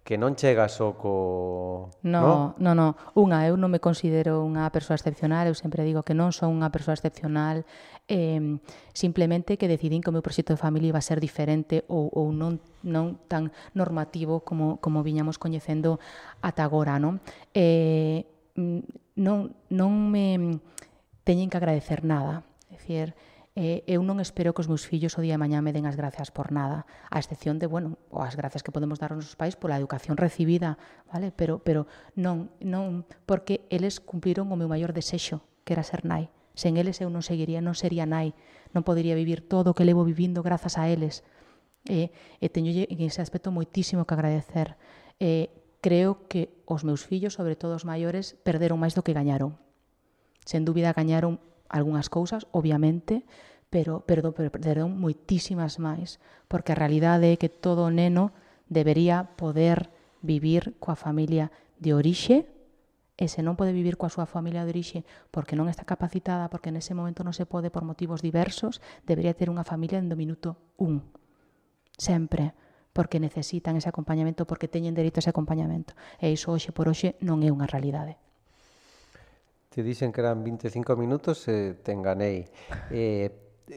que 0.07 0.15
non 0.15 0.39
chega 0.39 0.71
só 0.71 0.95
co... 0.95 1.91
No, 2.07 2.55
no, 2.55 2.71
no, 2.71 2.71
no. 2.71 2.87
Unha, 3.11 3.43
eu 3.43 3.59
non 3.59 3.67
me 3.67 3.83
considero 3.83 4.39
unha 4.39 4.63
persoa 4.71 4.95
excepcional, 4.95 5.51
eu 5.51 5.55
sempre 5.59 5.83
digo 5.83 6.07
que 6.07 6.15
non 6.15 6.31
son 6.31 6.55
unha 6.55 6.71
persoa 6.71 6.95
excepcional, 6.95 7.67
eh, 8.07 8.39
simplemente 8.95 9.59
que 9.59 9.67
decidín 9.67 9.99
que 9.99 10.07
o 10.07 10.15
meu 10.15 10.23
proxecto 10.23 10.55
de 10.55 10.63
familia 10.63 10.95
iba 10.95 11.03
a 11.03 11.03
ser 11.03 11.19
diferente 11.19 11.83
ou, 11.91 12.07
ou 12.15 12.31
non, 12.31 12.63
non 12.87 13.19
tan 13.27 13.51
normativo 13.75 14.47
como, 14.47 14.79
como 14.79 15.03
viñamos 15.03 15.35
coñecendo 15.35 15.99
ata 16.39 16.63
agora, 16.63 17.03
non? 17.03 17.19
Eh, 17.51 18.23
non, 18.55 19.51
non 19.67 19.91
me 19.91 20.55
teñen 21.27 21.51
que 21.51 21.59
agradecer 21.59 22.07
nada, 22.07 22.47
é 22.71 22.79
dicir, 22.79 23.11
eh, 23.57 23.81
eu 23.89 24.05
non 24.05 24.21
espero 24.21 24.53
que 24.53 24.61
os 24.61 24.69
meus 24.69 24.85
fillos 24.85 25.17
o 25.17 25.23
día 25.25 25.33
de 25.33 25.41
mañá 25.41 25.65
me 25.65 25.73
den 25.73 25.89
as 25.89 25.97
gracias 25.97 26.29
por 26.29 26.53
nada, 26.53 26.85
a 27.09 27.17
excepción 27.17 27.57
de, 27.57 27.65
bueno, 27.65 27.97
o 28.13 28.21
as 28.21 28.37
gracias 28.37 28.61
que 28.61 28.69
podemos 28.69 29.01
dar 29.01 29.09
aos 29.09 29.25
nosos 29.25 29.33
pais 29.33 29.57
pola 29.57 29.81
educación 29.81 30.13
recibida, 30.13 30.77
vale? 31.09 31.33
Pero, 31.33 31.57
pero 31.65 31.89
non, 32.13 32.53
non, 32.61 33.09
porque 33.25 33.65
eles 33.73 33.97
cumpliron 33.97 34.53
o 34.53 34.59
meu 34.61 34.69
maior 34.69 34.93
desexo, 34.93 35.41
que 35.65 35.73
era 35.73 35.81
ser 35.81 36.05
nai. 36.05 36.29
Sen 36.53 36.77
eles 36.77 37.01
eu 37.01 37.09
non 37.09 37.25
seguiría, 37.25 37.57
non 37.57 37.73
sería 37.73 38.05
nai, 38.05 38.37
non 38.77 38.85
podería 38.85 39.17
vivir 39.17 39.41
todo 39.41 39.73
o 39.73 39.75
que 39.75 39.89
levo 39.89 40.05
vivindo 40.05 40.45
grazas 40.45 40.77
a 40.77 40.85
eles. 40.85 41.25
E, 41.89 42.13
eh, 42.13 42.45
e 42.45 42.53
teño 42.53 42.69
en 42.69 42.99
ese 43.01 43.25
aspecto 43.25 43.49
moitísimo 43.49 44.05
que 44.05 44.13
agradecer. 44.13 44.77
Eh, 45.17 45.49
creo 45.81 46.29
que 46.29 46.61
os 46.69 46.85
meus 46.85 47.09
fillos, 47.09 47.33
sobre 47.33 47.57
todo 47.57 47.73
os 47.73 47.89
maiores, 47.89 48.37
perderon 48.45 48.77
máis 48.77 48.93
do 48.93 49.01
que 49.01 49.17
gañaron. 49.17 49.57
Sen 50.45 50.61
dúbida 50.61 50.93
gañaron 50.93 51.41
algunhas 51.69 52.09
cousas, 52.09 52.47
obviamente, 52.51 53.25
pero 53.69 54.01
perdón, 54.07 54.33
pero 54.35 54.51
perderon 54.51 54.95
moitísimas 54.95 55.79
máis, 55.79 56.23
porque 56.47 56.71
a 56.71 56.79
realidade 56.79 57.35
é 57.35 57.39
que 57.39 57.51
todo 57.51 57.91
neno 57.91 58.31
debería 58.71 59.35
poder 59.35 59.91
vivir 60.23 60.75
coa 60.79 60.95
familia 60.95 61.51
de 61.79 61.93
orixe 61.93 62.47
e 63.17 63.25
se 63.27 63.41
non 63.41 63.57
pode 63.57 63.73
vivir 63.73 63.97
coa 63.97 64.13
súa 64.13 64.29
familia 64.29 64.61
de 64.63 64.71
orixe 64.71 64.99
porque 65.33 65.57
non 65.57 65.67
está 65.67 65.83
capacitada, 65.83 66.47
porque 66.53 66.69
nese 66.69 66.93
momento 66.93 67.25
non 67.25 67.33
se 67.33 67.49
pode 67.49 67.73
por 67.73 67.81
motivos 67.83 68.21
diversos, 68.21 68.79
debería 69.03 69.33
ter 69.33 69.49
unha 69.49 69.65
familia 69.65 69.97
en 69.97 70.07
do 70.07 70.19
minuto 70.19 70.61
un. 70.77 71.01
Sempre, 71.97 72.53
porque 72.93 73.17
necesitan 73.17 73.73
ese 73.73 73.89
acompañamento, 73.89 74.45
porque 74.45 74.69
teñen 74.69 74.93
dereito 74.93 75.17
a 75.17 75.23
ese 75.25 75.33
acompañamento. 75.33 75.97
E 76.21 76.29
iso 76.29 76.53
hoxe 76.53 76.69
por 76.69 76.85
hoxe 76.85 77.17
non 77.25 77.41
é 77.41 77.49
unha 77.49 77.65
realidade. 77.65 78.21
Te 79.77 79.83
dixen 79.83 80.11
que 80.11 80.21
eran 80.21 80.43
25 80.43 80.95
minutos, 80.97 81.47
eh, 81.47 81.77
te 81.83 81.91
enganei. 81.91 82.49
Eh, 82.89 83.29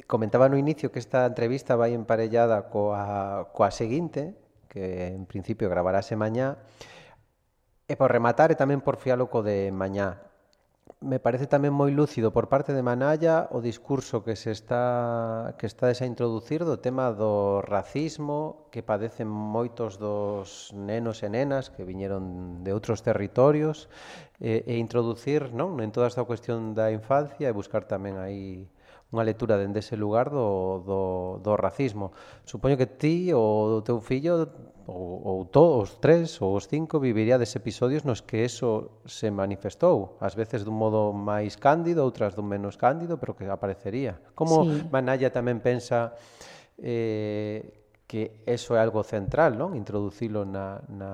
comentaba 0.06 0.48
no 0.48 0.56
inicio 0.56 0.90
que 0.90 0.98
esta 0.98 1.26
entrevista 1.26 1.76
vai 1.76 1.92
emparellada 1.92 2.72
coa, 2.72 3.52
coa 3.52 3.68
seguinte, 3.68 4.32
que 4.72 5.12
en 5.12 5.28
principio 5.28 5.68
gravarase 5.68 6.16
mañá, 6.16 6.56
E 7.84 7.98
por 8.00 8.08
rematar, 8.08 8.48
e 8.48 8.56
tamén 8.56 8.80
por 8.80 8.96
fialo 8.96 9.28
co 9.28 9.44
de 9.44 9.68
mañá, 9.74 10.29
me 11.00 11.16
parece 11.18 11.48
tamén 11.48 11.72
moi 11.72 11.88
lúcido 11.96 12.28
por 12.28 12.52
parte 12.52 12.76
de 12.76 12.84
Manalla 12.84 13.48
o 13.56 13.64
discurso 13.64 14.20
que 14.20 14.36
se 14.36 14.52
está 14.52 15.56
que 15.56 15.64
está 15.64 15.88
a 15.88 16.04
introducir 16.04 16.60
do 16.68 16.76
tema 16.76 17.08
do 17.16 17.64
racismo 17.64 18.68
que 18.68 18.84
padecen 18.84 19.24
moitos 19.24 19.96
dos 19.96 20.68
nenos 20.76 21.24
e 21.24 21.32
nenas 21.32 21.72
que 21.72 21.88
viñeron 21.88 22.60
de 22.60 22.76
outros 22.76 23.00
territorios 23.00 23.88
e, 24.44 24.60
e 24.68 24.76
introducir, 24.76 25.56
non, 25.56 25.80
en 25.80 25.88
toda 25.88 26.04
esta 26.04 26.28
cuestión 26.28 26.76
da 26.76 26.92
infancia 26.92 27.48
e 27.48 27.56
buscar 27.56 27.88
tamén 27.88 28.20
aí 28.20 28.68
unha 29.10 29.26
lectura 29.26 29.58
dende 29.58 29.82
ese 29.82 29.98
lugar 29.98 30.30
do, 30.30 30.82
do, 30.86 31.00
do 31.42 31.52
racismo. 31.58 32.14
Supoño 32.46 32.78
que 32.78 32.86
ti 32.86 33.34
ou 33.34 33.78
o 33.78 33.82
teu 33.82 33.98
fillo 33.98 34.46
ou, 34.86 35.22
ou 35.26 35.38
todos, 35.50 35.90
os 35.90 35.90
tres 35.98 36.38
ou 36.38 36.54
os 36.54 36.70
cinco 36.70 37.02
viviríades 37.02 37.54
episodios 37.58 38.06
nos 38.06 38.22
que 38.22 38.46
eso 38.46 39.02
se 39.06 39.30
manifestou, 39.34 40.14
ás 40.22 40.38
veces 40.38 40.62
dun 40.62 40.78
modo 40.78 41.10
máis 41.10 41.58
cándido, 41.58 42.06
outras 42.06 42.38
dun 42.38 42.46
menos 42.46 42.78
cándido, 42.78 43.18
pero 43.18 43.34
que 43.34 43.50
aparecería. 43.50 44.22
Como 44.38 44.62
sí. 44.62 44.86
Manaya 44.94 45.34
tamén 45.34 45.58
pensa 45.58 46.14
eh, 46.78 47.82
que 48.06 48.42
eso 48.46 48.74
é 48.74 48.80
algo 48.82 49.02
central, 49.02 49.58
non? 49.58 49.74
Introducilo 49.74 50.46
na, 50.46 50.82
na, 50.86 51.10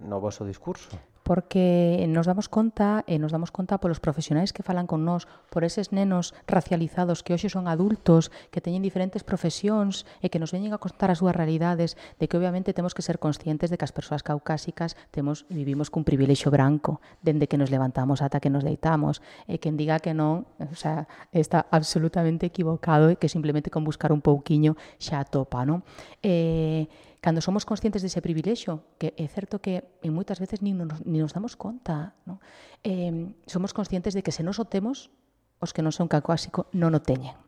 no 0.00 0.16
vosso 0.16 0.48
discurso 0.48 0.92
porque 1.22 2.02
eh, 2.02 2.06
nos 2.10 2.26
damos 2.26 2.50
conta 2.50 3.06
e 3.06 3.18
nos 3.18 3.30
damos 3.30 3.54
conta 3.54 3.78
polos 3.78 4.02
profesionais 4.02 4.50
que 4.50 4.66
falan 4.66 4.90
con 4.90 5.06
nós, 5.06 5.30
por 5.50 5.62
eses 5.62 5.94
nenos 5.94 6.34
racializados 6.50 7.22
que 7.22 7.34
hoxe 7.34 7.48
son 7.48 7.70
adultos, 7.70 8.34
que 8.50 8.60
teñen 8.60 8.82
diferentes 8.82 9.22
profesións 9.22 10.04
e 10.20 10.28
que 10.28 10.42
nos 10.42 10.50
veñen 10.50 10.74
a 10.74 10.82
contar 10.82 11.14
as 11.14 11.22
súas 11.22 11.34
realidades, 11.34 11.94
de 12.18 12.26
que 12.26 12.36
obviamente 12.36 12.74
temos 12.74 12.94
que 12.94 13.06
ser 13.06 13.22
conscientes 13.22 13.70
de 13.70 13.78
que 13.78 13.86
as 13.86 13.94
persoas 13.94 14.26
caucásicas 14.26 14.98
temos 15.14 15.46
vivimos 15.48 15.88
cun 15.88 16.02
privilexio 16.02 16.50
branco, 16.50 16.98
dende 17.22 17.46
que 17.46 17.58
nos 17.58 17.70
levantamos 17.70 18.20
ata 18.20 18.42
que 18.42 18.50
nos 18.50 18.66
deitamos, 18.66 19.22
e 19.46 19.62
quen 19.62 19.78
diga 19.78 20.02
que 20.02 20.12
non, 20.12 20.44
o 20.58 20.76
sea, 20.76 21.06
está 21.30 21.66
absolutamente 21.70 22.46
equivocado 22.50 23.10
e 23.10 23.16
que 23.16 23.30
simplemente 23.30 23.70
con 23.70 23.86
buscar 23.86 24.10
un 24.10 24.20
pouquiño 24.20 24.74
xa 24.98 25.22
atopa, 25.22 25.62
non? 25.62 25.86
Eh, 26.22 26.90
cando 27.22 27.38
somos 27.38 27.62
conscientes 27.62 28.02
dese 28.02 28.18
privilexio, 28.18 28.82
que 28.98 29.14
é 29.14 29.26
certo 29.30 29.62
que 29.62 29.86
e 30.02 30.10
moitas 30.10 30.42
veces 30.42 30.58
nin 30.58 30.74
nos, 30.74 31.06
nin 31.06 31.22
nos 31.22 31.30
damos 31.30 31.54
conta, 31.54 32.18
non? 32.26 32.42
Eh, 32.82 33.30
somos 33.46 33.70
conscientes 33.70 34.10
de 34.18 34.26
que 34.26 34.34
se 34.34 34.42
nos 34.42 34.58
o 34.58 34.66
temos, 34.66 35.14
os 35.62 35.70
que 35.70 35.86
non 35.86 35.94
son 35.94 36.10
cacóasico 36.10 36.66
non 36.74 36.98
o 36.98 37.00
teñen. 37.00 37.38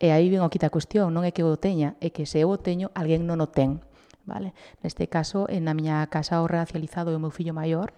E 0.00 0.16
aí 0.16 0.32
ven 0.32 0.40
aquí 0.40 0.56
a 0.64 0.72
cuestión, 0.72 1.12
non 1.12 1.28
é 1.28 1.36
que 1.36 1.44
o 1.44 1.60
teña, 1.60 2.00
é 2.00 2.08
que 2.08 2.24
se 2.24 2.40
eu 2.40 2.48
o 2.48 2.56
teño, 2.56 2.88
alguén 2.96 3.28
non 3.28 3.44
o 3.44 3.52
ten. 3.52 3.84
Vale? 4.24 4.56
Neste 4.80 5.12
caso, 5.12 5.44
eh, 5.52 5.60
na 5.60 5.76
miña 5.76 6.00
casa 6.08 6.40
o 6.40 6.48
racializado 6.48 7.12
é 7.12 7.16
o 7.16 7.22
meu 7.22 7.30
fillo 7.30 7.52
maior, 7.52 7.92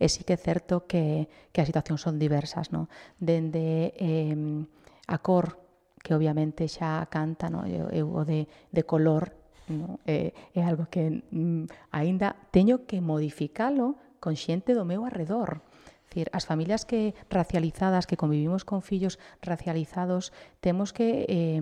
e 0.00 0.08
sí 0.08 0.24
que 0.24 0.32
é 0.32 0.40
certo 0.40 0.88
que, 0.88 1.28
que 1.52 1.60
as 1.60 1.68
situacións 1.68 2.00
son 2.00 2.16
diversas, 2.16 2.72
non? 2.72 2.88
Dende 3.20 3.92
eh, 4.00 4.32
a 5.04 5.20
cor, 5.20 5.60
que 6.00 6.16
obviamente 6.16 6.64
xa 6.64 7.04
canta, 7.12 7.52
non? 7.52 7.68
Eu, 7.68 7.92
eu 7.92 8.08
o 8.08 8.24
de, 8.24 8.48
de 8.72 8.82
color, 8.88 9.41
¿no? 9.72 10.00
Eh, 10.06 10.32
é, 10.54 10.60
é 10.60 10.62
algo 10.62 10.86
que 10.86 11.24
mm, 11.32 11.66
aínda 11.90 12.36
teño 12.52 12.84
que 12.84 13.00
modificalo 13.00 13.96
con 14.20 14.36
xente 14.36 14.76
do 14.76 14.84
meu 14.86 15.02
arredor. 15.08 15.64
Dicir, 16.12 16.28
as 16.36 16.44
familias 16.44 16.84
que 16.84 17.16
racializadas, 17.32 18.04
que 18.04 18.20
convivimos 18.20 18.68
con 18.68 18.84
fillos 18.84 19.18
racializados, 19.40 20.30
temos 20.60 20.92
que 20.92 21.24
eh, 21.26 21.60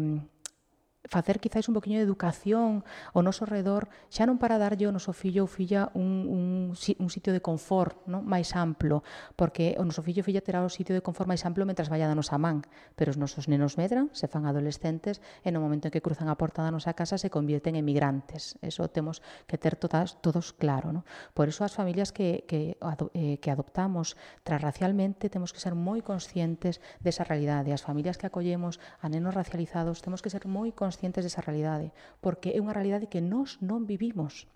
facer 1.09 1.41
quizáis 1.41 1.69
un 1.69 1.75
poquinho 1.75 1.99
de 1.99 2.05
educación 2.05 2.85
ao 3.17 3.25
noso 3.25 3.49
redor, 3.49 3.89
xa 4.13 4.29
non 4.29 4.37
para 4.37 4.61
darlle 4.61 4.85
ao 4.85 4.93
noso 4.93 5.17
fillo 5.17 5.49
ou 5.49 5.51
filla 5.51 5.89
un, 5.97 6.29
un, 6.29 6.43
un 6.77 7.09
sitio 7.09 7.33
de 7.33 7.41
confort 7.41 7.97
non? 8.05 8.21
máis 8.21 8.53
amplo, 8.53 9.01
porque 9.33 9.81
o 9.81 9.85
noso 9.89 10.05
fillo 10.05 10.21
ou 10.21 10.29
filla 10.29 10.45
terá 10.45 10.61
o 10.61 10.69
sitio 10.69 10.93
de 10.93 11.01
confort 11.01 11.25
máis 11.25 11.41
amplo 11.49 11.65
mentras 11.65 11.89
vaya 11.89 12.05
da 12.05 12.13
nosa 12.13 12.37
man, 12.37 12.61
pero 13.01 13.11
os 13.11 13.19
nosos 13.19 13.49
nenos 13.49 13.81
medran, 13.81 14.13
se 14.13 14.29
fan 14.29 14.45
adolescentes, 14.45 15.25
e 15.41 15.49
no 15.49 15.65
momento 15.65 15.89
en 15.89 15.93
que 15.97 16.05
cruzan 16.05 16.29
a 16.29 16.37
porta 16.37 16.61
da 16.61 16.69
nosa 16.69 16.93
casa 16.93 17.17
se 17.17 17.33
convierten 17.33 17.81
en 17.81 17.85
migrantes. 17.89 18.61
Eso 18.61 18.85
temos 18.93 19.25
que 19.49 19.57
ter 19.57 19.81
todas, 19.81 20.21
todos 20.21 20.53
claro. 20.53 20.93
Non? 20.93 21.09
Por 21.33 21.49
eso 21.49 21.65
as 21.65 21.73
familias 21.73 22.13
que, 22.13 22.45
que, 22.45 22.77
eh, 22.77 23.41
que 23.41 23.51
adoptamos 23.51 24.21
transracialmente 24.45 25.33
temos 25.33 25.57
que 25.57 25.65
ser 25.65 25.73
moi 25.73 26.05
conscientes 26.05 26.85
desa 27.01 27.25
realidade. 27.25 27.73
As 27.73 27.81
familias 27.81 28.21
que 28.21 28.29
acollemos 28.29 28.77
a 29.01 29.09
nenos 29.09 29.33
racializados 29.33 30.05
temos 30.05 30.21
que 30.21 30.29
ser 30.29 30.45
moi 30.45 30.69
conscientes 30.77 30.90
conscientes 30.91 31.23
desa 31.23 31.47
realidade, 31.47 31.95
porque 32.19 32.51
é 32.51 32.59
unha 32.59 32.75
realidade 32.75 33.07
que 33.07 33.23
nós 33.23 33.63
non 33.63 33.87
vivimos. 33.87 34.51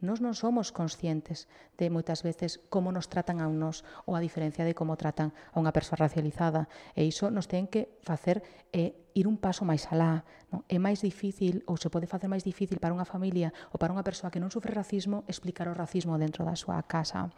Nós 0.00 0.20
non 0.20 0.36
somos 0.36 0.76
conscientes 0.76 1.48
de 1.80 1.88
moitas 1.88 2.20
veces 2.20 2.60
como 2.68 2.92
nos 2.92 3.08
tratan 3.08 3.40
a 3.40 3.48
un 3.48 3.56
nós 3.56 3.80
ou 4.04 4.12
a 4.12 4.20
diferencia 4.20 4.62
de 4.62 4.76
como 4.76 5.00
tratan 5.00 5.32
a 5.50 5.58
unha 5.58 5.72
persoa 5.72 6.04
racializada. 6.04 6.68
E 6.92 7.08
iso 7.08 7.32
nos 7.32 7.48
ten 7.48 7.64
que 7.64 7.96
facer 8.04 8.44
é 8.76 8.92
ir 9.16 9.24
un 9.24 9.40
paso 9.40 9.64
máis 9.64 9.88
alá. 9.88 10.28
Non? 10.52 10.62
É 10.68 10.76
máis 10.76 11.00
difícil 11.00 11.64
ou 11.64 11.80
se 11.80 11.88
pode 11.88 12.04
facer 12.04 12.28
máis 12.28 12.44
difícil 12.44 12.76
para 12.76 12.92
unha 12.92 13.08
familia 13.08 13.50
ou 13.72 13.80
para 13.80 13.90
unha 13.90 14.04
persoa 14.04 14.28
que 14.28 14.38
non 14.38 14.52
sufre 14.52 14.76
racismo 14.76 15.24
explicar 15.26 15.66
o 15.72 15.74
racismo 15.74 16.20
dentro 16.20 16.44
da 16.44 16.54
súa 16.54 16.78
casa. 16.84 17.32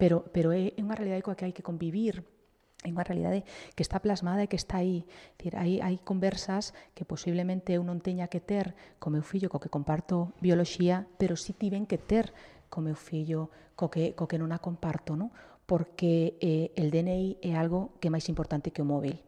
Pero, 0.00 0.24
pero 0.32 0.50
é 0.56 0.72
unha 0.80 0.96
realidade 0.96 1.24
coa 1.24 1.36
que 1.36 1.44
hai 1.44 1.52
que 1.52 1.64
convivir 1.64 2.24
É 2.86 2.94
unha 2.94 3.02
realidade 3.02 3.42
que 3.74 3.82
está 3.82 3.98
plasmada 3.98 4.46
e 4.46 4.50
que 4.50 4.54
está 4.54 4.78
aí. 4.78 5.02
Dicir, 5.34 5.58
hai, 5.58 5.82
hai 5.82 5.98
conversas 5.98 6.70
que 6.94 7.02
posiblemente 7.02 7.74
eu 7.74 7.82
non 7.82 7.98
teña 7.98 8.30
que 8.30 8.38
ter 8.38 8.78
co 9.02 9.10
meu 9.10 9.26
fillo 9.26 9.50
co 9.50 9.58
que 9.58 9.72
comparto 9.72 10.30
bioloxía, 10.38 11.10
pero 11.18 11.34
si 11.34 11.50
sí 11.50 11.58
tiven 11.58 11.90
que 11.90 11.98
ter 11.98 12.30
co 12.70 12.78
meu 12.78 12.94
fillo 12.94 13.50
co 13.74 13.90
que, 13.90 14.14
co 14.14 14.30
que 14.30 14.38
non 14.38 14.54
a 14.54 14.62
comparto, 14.62 15.18
non? 15.18 15.34
porque 15.68 16.38
eh, 16.40 16.72
el 16.80 16.90
DNI 16.90 17.44
é 17.44 17.52
algo 17.52 17.92
que 18.00 18.08
é 18.08 18.14
máis 18.14 18.24
importante 18.32 18.72
que 18.72 18.80
o 18.80 18.88
móvil. 18.88 19.20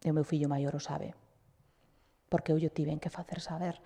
E 0.00 0.08
o 0.08 0.16
meu 0.16 0.24
fillo 0.24 0.48
maior 0.48 0.72
o 0.72 0.80
sabe. 0.80 1.12
Porque 2.32 2.48
eu 2.48 2.56
yo 2.56 2.72
tiven 2.72 2.96
que 2.96 3.12
facer 3.12 3.44
saber. 3.44 3.76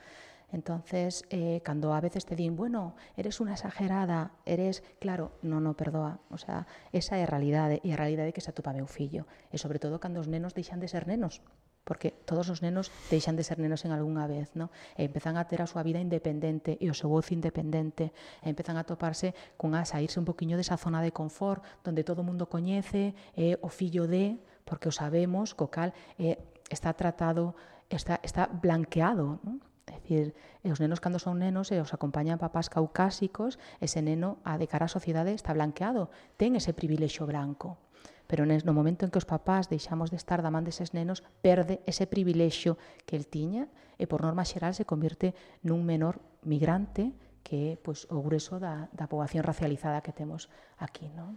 Entonces, 0.51 1.25
eh, 1.31 1.61
cando 1.63 1.93
a 1.93 2.01
veces 2.01 2.25
te 2.25 2.35
din, 2.35 2.57
bueno, 2.57 2.97
eres 3.17 3.41
una 3.41 3.53
exagerada, 3.53 4.33
eres, 4.47 4.83
claro, 4.99 5.33
no, 5.43 5.61
no, 5.61 5.77
perdoa, 5.77 6.21
o 6.31 6.39
sea, 6.39 6.67
esa 6.93 7.19
é 7.21 7.25
a 7.25 7.29
realidade, 7.29 7.85
e 7.85 7.93
a 7.93 8.01
realidade 8.01 8.33
que 8.33 8.41
se 8.41 8.49
atupa 8.49 8.73
meu 8.73 8.89
fillo, 8.89 9.29
e 9.53 9.61
sobre 9.61 9.77
todo 9.77 10.01
cando 10.01 10.25
os 10.25 10.29
nenos 10.29 10.57
deixan 10.57 10.81
de 10.81 10.89
ser 10.89 11.05
nenos, 11.05 11.45
porque 11.85 12.17
todos 12.25 12.49
os 12.49 12.65
nenos 12.65 12.89
deixan 13.13 13.37
de 13.37 13.45
ser 13.45 13.61
nenos 13.61 13.85
en 13.85 13.93
algunha 13.93 14.25
vez, 14.25 14.57
no? 14.57 14.73
e 14.97 15.05
empezan 15.05 15.37
a 15.37 15.45
ter 15.45 15.61
a 15.61 15.69
súa 15.69 15.85
vida 15.85 16.01
independente 16.01 16.81
e 16.81 16.89
o 16.89 16.97
seu 16.97 17.13
voz 17.13 17.29
independente, 17.29 18.17
e 18.41 18.49
empezan 18.49 18.81
a 18.81 18.89
toparse 18.89 19.37
con 19.61 19.77
a 19.77 19.85
saírse 19.85 20.17
un 20.17 20.25
poquinho 20.25 20.57
desa 20.57 20.81
zona 20.81 21.05
de 21.05 21.13
confort, 21.13 21.61
donde 21.85 22.09
todo 22.09 22.25
o 22.25 22.29
mundo 22.29 22.49
coñece, 22.49 23.13
eh, 23.37 23.61
o 23.61 23.69
fillo 23.69 24.09
de, 24.09 24.41
porque 24.65 24.89
o 24.89 24.97
sabemos, 24.97 25.53
co 25.53 25.69
cal, 25.69 25.93
eh, 26.17 26.41
está 26.73 26.97
tratado, 26.97 27.53
está, 27.93 28.17
está 28.25 28.49
blanqueado, 28.49 29.45
non? 29.45 29.61
Dicir, 30.09 30.33
e 30.65 30.69
eh, 30.69 30.73
os 30.73 30.81
nenos 30.81 31.05
cando 31.05 31.21
son 31.21 31.37
nenos 31.37 31.69
e 31.69 31.77
os 31.85 31.93
acompañan 31.93 32.41
papás 32.41 32.73
caucásicos, 32.73 33.61
ese 33.77 34.01
neno 34.01 34.41
a 34.41 34.57
de 34.57 34.65
cara 34.65 34.89
á 34.89 34.91
sociedade 34.91 35.37
está 35.37 35.53
blanqueado, 35.53 36.09
ten 36.41 36.57
ese 36.57 36.73
privilexio 36.73 37.29
branco. 37.29 37.77
Pero 38.25 38.49
no 38.49 38.73
momento 38.73 39.05
en 39.05 39.13
que 39.13 39.21
os 39.21 39.29
papás 39.29 39.69
deixamos 39.69 40.09
de 40.09 40.17
estar 40.17 40.41
da 40.41 40.49
man 40.49 40.65
deses 40.65 40.97
nenos, 40.97 41.21
perde 41.45 41.85
ese 41.85 42.09
privilexio 42.09 42.81
que 43.05 43.21
el 43.21 43.29
tiña 43.29 43.69
e 44.01 44.09
por 44.09 44.25
norma 44.25 44.49
xeral 44.49 44.73
se 44.73 44.89
convirte 44.89 45.37
nun 45.61 45.85
menor 45.85 46.25
migrante 46.41 47.13
que 47.45 47.77
é 47.77 47.81
pois, 47.81 48.09
o 48.09 48.25
grueso 48.25 48.57
da, 48.57 48.89
da 48.97 49.13
poboación 49.13 49.45
racializada 49.45 50.01
que 50.01 50.17
temos 50.17 50.49
aquí. 50.81 51.13
Non? 51.13 51.37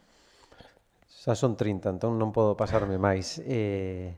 Xa 1.11 1.35
son 1.35 1.59
30, 1.59 1.99
entón 1.99 2.15
non 2.15 2.31
podo 2.31 2.55
pasarme 2.55 2.95
máis. 2.95 3.35
Eh, 3.43 4.15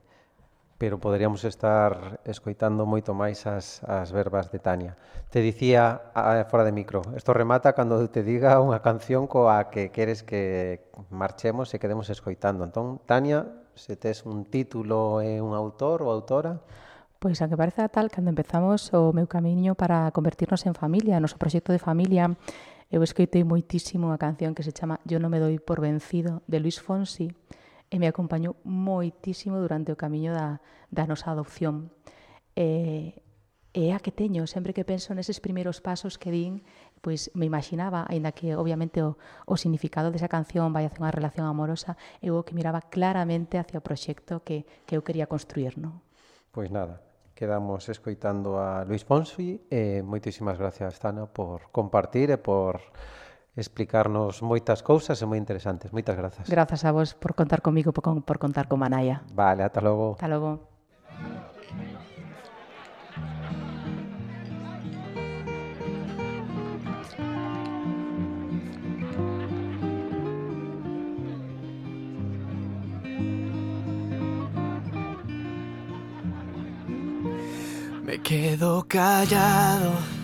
pero 0.83 0.99
poderíamos 0.99 1.45
estar 1.45 2.19
escoitando 2.27 2.83
moito 2.83 3.15
máis 3.15 3.47
as, 3.47 3.79
as 3.87 4.11
verbas 4.11 4.51
de 4.51 4.59
Tania. 4.59 4.99
Te 5.31 5.39
dicía 5.39 6.11
a, 6.11 6.43
fora 6.51 6.67
de 6.67 6.75
micro, 6.75 6.99
isto 7.15 7.31
remata 7.31 7.71
cando 7.71 8.03
te 8.11 8.19
diga 8.19 8.59
unha 8.59 8.83
canción 8.83 9.23
coa 9.23 9.71
que 9.71 9.95
queres 9.95 10.27
que 10.27 10.91
marchemos 11.07 11.71
e 11.71 11.79
quedemos 11.79 12.11
escoitando. 12.11 12.67
Entón, 12.67 12.99
Tania, 13.07 13.47
se 13.79 13.95
tes 13.95 14.27
un 14.27 14.43
título 14.43 15.23
e 15.23 15.39
un 15.39 15.55
autor 15.55 16.03
ou 16.03 16.11
autora? 16.11 16.59
Pois 17.15 17.39
a 17.39 17.47
que 17.47 17.55
parece 17.55 17.87
tal, 17.87 18.11
cando 18.11 18.27
empezamos 18.27 18.91
o 18.91 19.15
meu 19.15 19.31
camiño 19.31 19.79
para 19.79 20.11
convertirnos 20.11 20.67
en 20.67 20.75
familia, 20.75 21.15
o 21.15 21.23
noso 21.23 21.39
proxecto 21.39 21.71
de 21.71 21.79
familia, 21.79 22.27
eu 22.91 22.99
escoitei 23.07 23.47
moitísimo 23.47 24.11
a 24.11 24.19
canción 24.19 24.51
que 24.51 24.67
se 24.67 24.75
chama 24.75 24.99
Yo 25.07 25.23
no 25.23 25.31
me 25.31 25.39
doy 25.39 25.63
por 25.63 25.79
vencido, 25.79 26.43
de 26.51 26.59
Luis 26.59 26.83
Fonsi, 26.83 27.31
e 27.93 28.01
me 28.01 28.09
acompañou 28.09 28.57
moitísimo 28.65 29.61
durante 29.61 29.93
o 29.93 29.99
camiño 30.01 30.33
da, 30.33 30.57
da 30.89 31.05
nosa 31.05 31.29
adopción. 31.29 31.93
E, 32.57 33.21
e 33.69 33.93
a 33.93 34.01
que 34.01 34.09
teño, 34.09 34.49
sempre 34.49 34.73
que 34.73 34.81
penso 34.81 35.13
neses 35.13 35.37
primeiros 35.37 35.77
pasos 35.77 36.17
que 36.17 36.33
din, 36.33 36.65
pois 37.05 37.29
me 37.37 37.45
imaginaba, 37.45 38.09
aínda 38.09 38.33
que 38.33 38.57
obviamente 38.57 39.05
o, 39.05 39.21
o 39.45 39.53
significado 39.61 40.09
desa 40.09 40.25
canción 40.25 40.73
vai 40.73 40.89
hacia 40.89 41.05
unha 41.05 41.13
relación 41.13 41.45
amorosa, 41.45 41.93
eu 42.17 42.33
o 42.33 42.41
que 42.41 42.57
miraba 42.57 42.81
claramente 42.81 43.61
hacia 43.61 43.77
o 43.77 43.85
proxecto 43.85 44.41
que, 44.41 44.65
que 44.89 44.97
eu 44.97 45.05
quería 45.05 45.29
construir, 45.29 45.77
non? 45.77 46.01
Pois 46.49 46.73
nada, 46.73 46.97
quedamos 47.37 47.93
escoitando 47.93 48.57
a 48.57 48.81
Luis 48.89 49.05
Ponsi 49.05 49.69
e 49.69 50.01
moitísimas 50.01 50.57
gracias, 50.57 50.97
Tana, 50.97 51.29
por 51.29 51.69
compartir 51.69 52.33
e 52.33 52.41
por 52.41 52.81
explicarnos 53.55 54.41
moitas 54.41 54.81
cousas 54.81 55.21
e 55.21 55.25
moi 55.29 55.37
interesantes. 55.37 55.93
Moitas 55.93 56.17
grazas. 56.17 56.49
Grazas 56.49 56.81
a 56.85 56.91
vos 56.91 57.13
por 57.13 57.37
contar 57.37 57.61
comigo, 57.61 57.93
por, 57.93 58.03
por 58.25 58.37
contar 58.41 58.67
con 58.67 58.79
Manaya. 58.81 59.21
Vale, 59.33 59.63
ata 59.63 59.81
logo. 59.81 60.17
Ata 60.17 60.27
logo. 60.27 60.73
Me 78.03 78.19
quedo 78.21 78.83
callado 78.87 80.22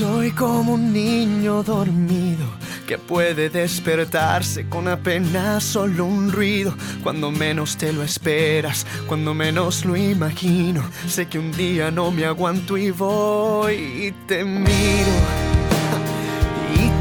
soy 0.00 0.30
como 0.30 0.72
un 0.74 0.94
niño 0.94 1.62
dormido 1.62 2.46
que 2.86 2.96
puede 2.96 3.50
despertarse 3.50 4.66
con 4.66 4.88
apenas 4.88 5.62
solo 5.62 6.06
un 6.06 6.32
ruido. 6.32 6.74
Cuando 7.02 7.30
menos 7.30 7.76
te 7.76 7.92
lo 7.92 8.02
esperas, 8.02 8.86
cuando 9.06 9.34
menos 9.34 9.84
lo 9.84 9.96
imagino. 9.96 10.82
Sé 11.06 11.26
que 11.26 11.38
un 11.38 11.52
día 11.52 11.90
no 11.90 12.10
me 12.10 12.24
aguanto 12.24 12.78
y 12.78 12.90
voy 12.90 13.74
y 13.74 14.12
te 14.26 14.42
miro. 14.42 15.49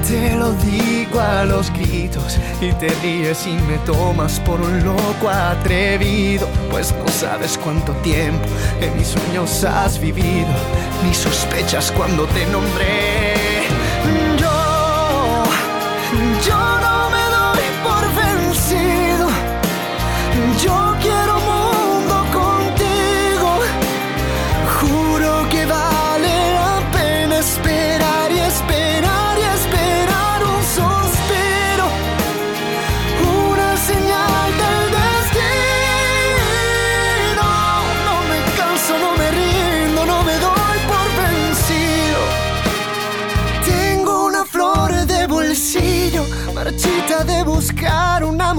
Te 0.10 0.36
lo 0.36 0.54
digo 0.54 1.19
a 1.19 1.45
los 1.45 1.72
gritos 1.72 2.39
y 2.60 2.72
te 2.72 2.89
ríes 3.04 3.45
y 3.45 3.52
me 3.52 3.78
tomas 3.86 4.39
por 4.39 4.60
un 4.60 4.84
loco 4.84 5.30
atrevido. 5.30 6.48
Pues 6.72 6.95
no 6.98 7.08
sabes 7.10 7.60
cuánto 7.60 7.91
tiempo 8.02 8.43
en 8.82 8.98
mis 8.98 9.10
sueños 9.10 9.63
has 9.63 10.00
vivido 10.00 10.48
ni 11.06 11.13
sospechas 11.13 11.91
cuando 11.91 12.26
te 12.26 12.43
nombré. 12.48 13.59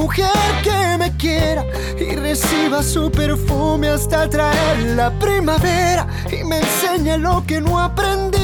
Mujer 0.01 0.33
que 0.63 0.97
me 0.99 1.15
quiera 1.19 1.63
y 1.99 2.17
reciba 2.17 2.83
su 2.83 3.11
perfume 3.11 3.89
hasta 3.89 4.29
traer 4.31 4.79
la 4.97 5.11
primavera 5.19 6.07
y 6.31 6.43
me 6.45 6.57
enseñe 6.59 7.19
lo 7.19 7.45
que 7.47 7.61
no 7.61 7.79
aprendí 7.79 8.39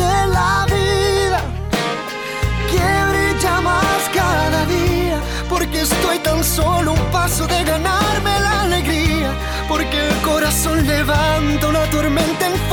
de 0.00 0.14
la 0.36 0.66
vida. 0.74 1.40
Que 2.70 2.86
brilla 3.10 3.60
más 3.62 4.02
cada 4.20 4.60
día, 4.66 5.18
porque 5.48 5.80
estoy 5.80 6.18
tan 6.18 6.44
solo 6.44 6.92
un 6.92 7.04
paso 7.10 7.46
de 7.46 7.64
ganarme 7.64 8.32
la 8.46 8.62
alegría, 8.66 9.30
porque 9.68 9.98
el 10.08 10.16
corazón 10.20 10.86
levanta 10.86 11.68
una 11.68 11.84
tormenta 11.90 12.46
enfurecida 12.46 12.71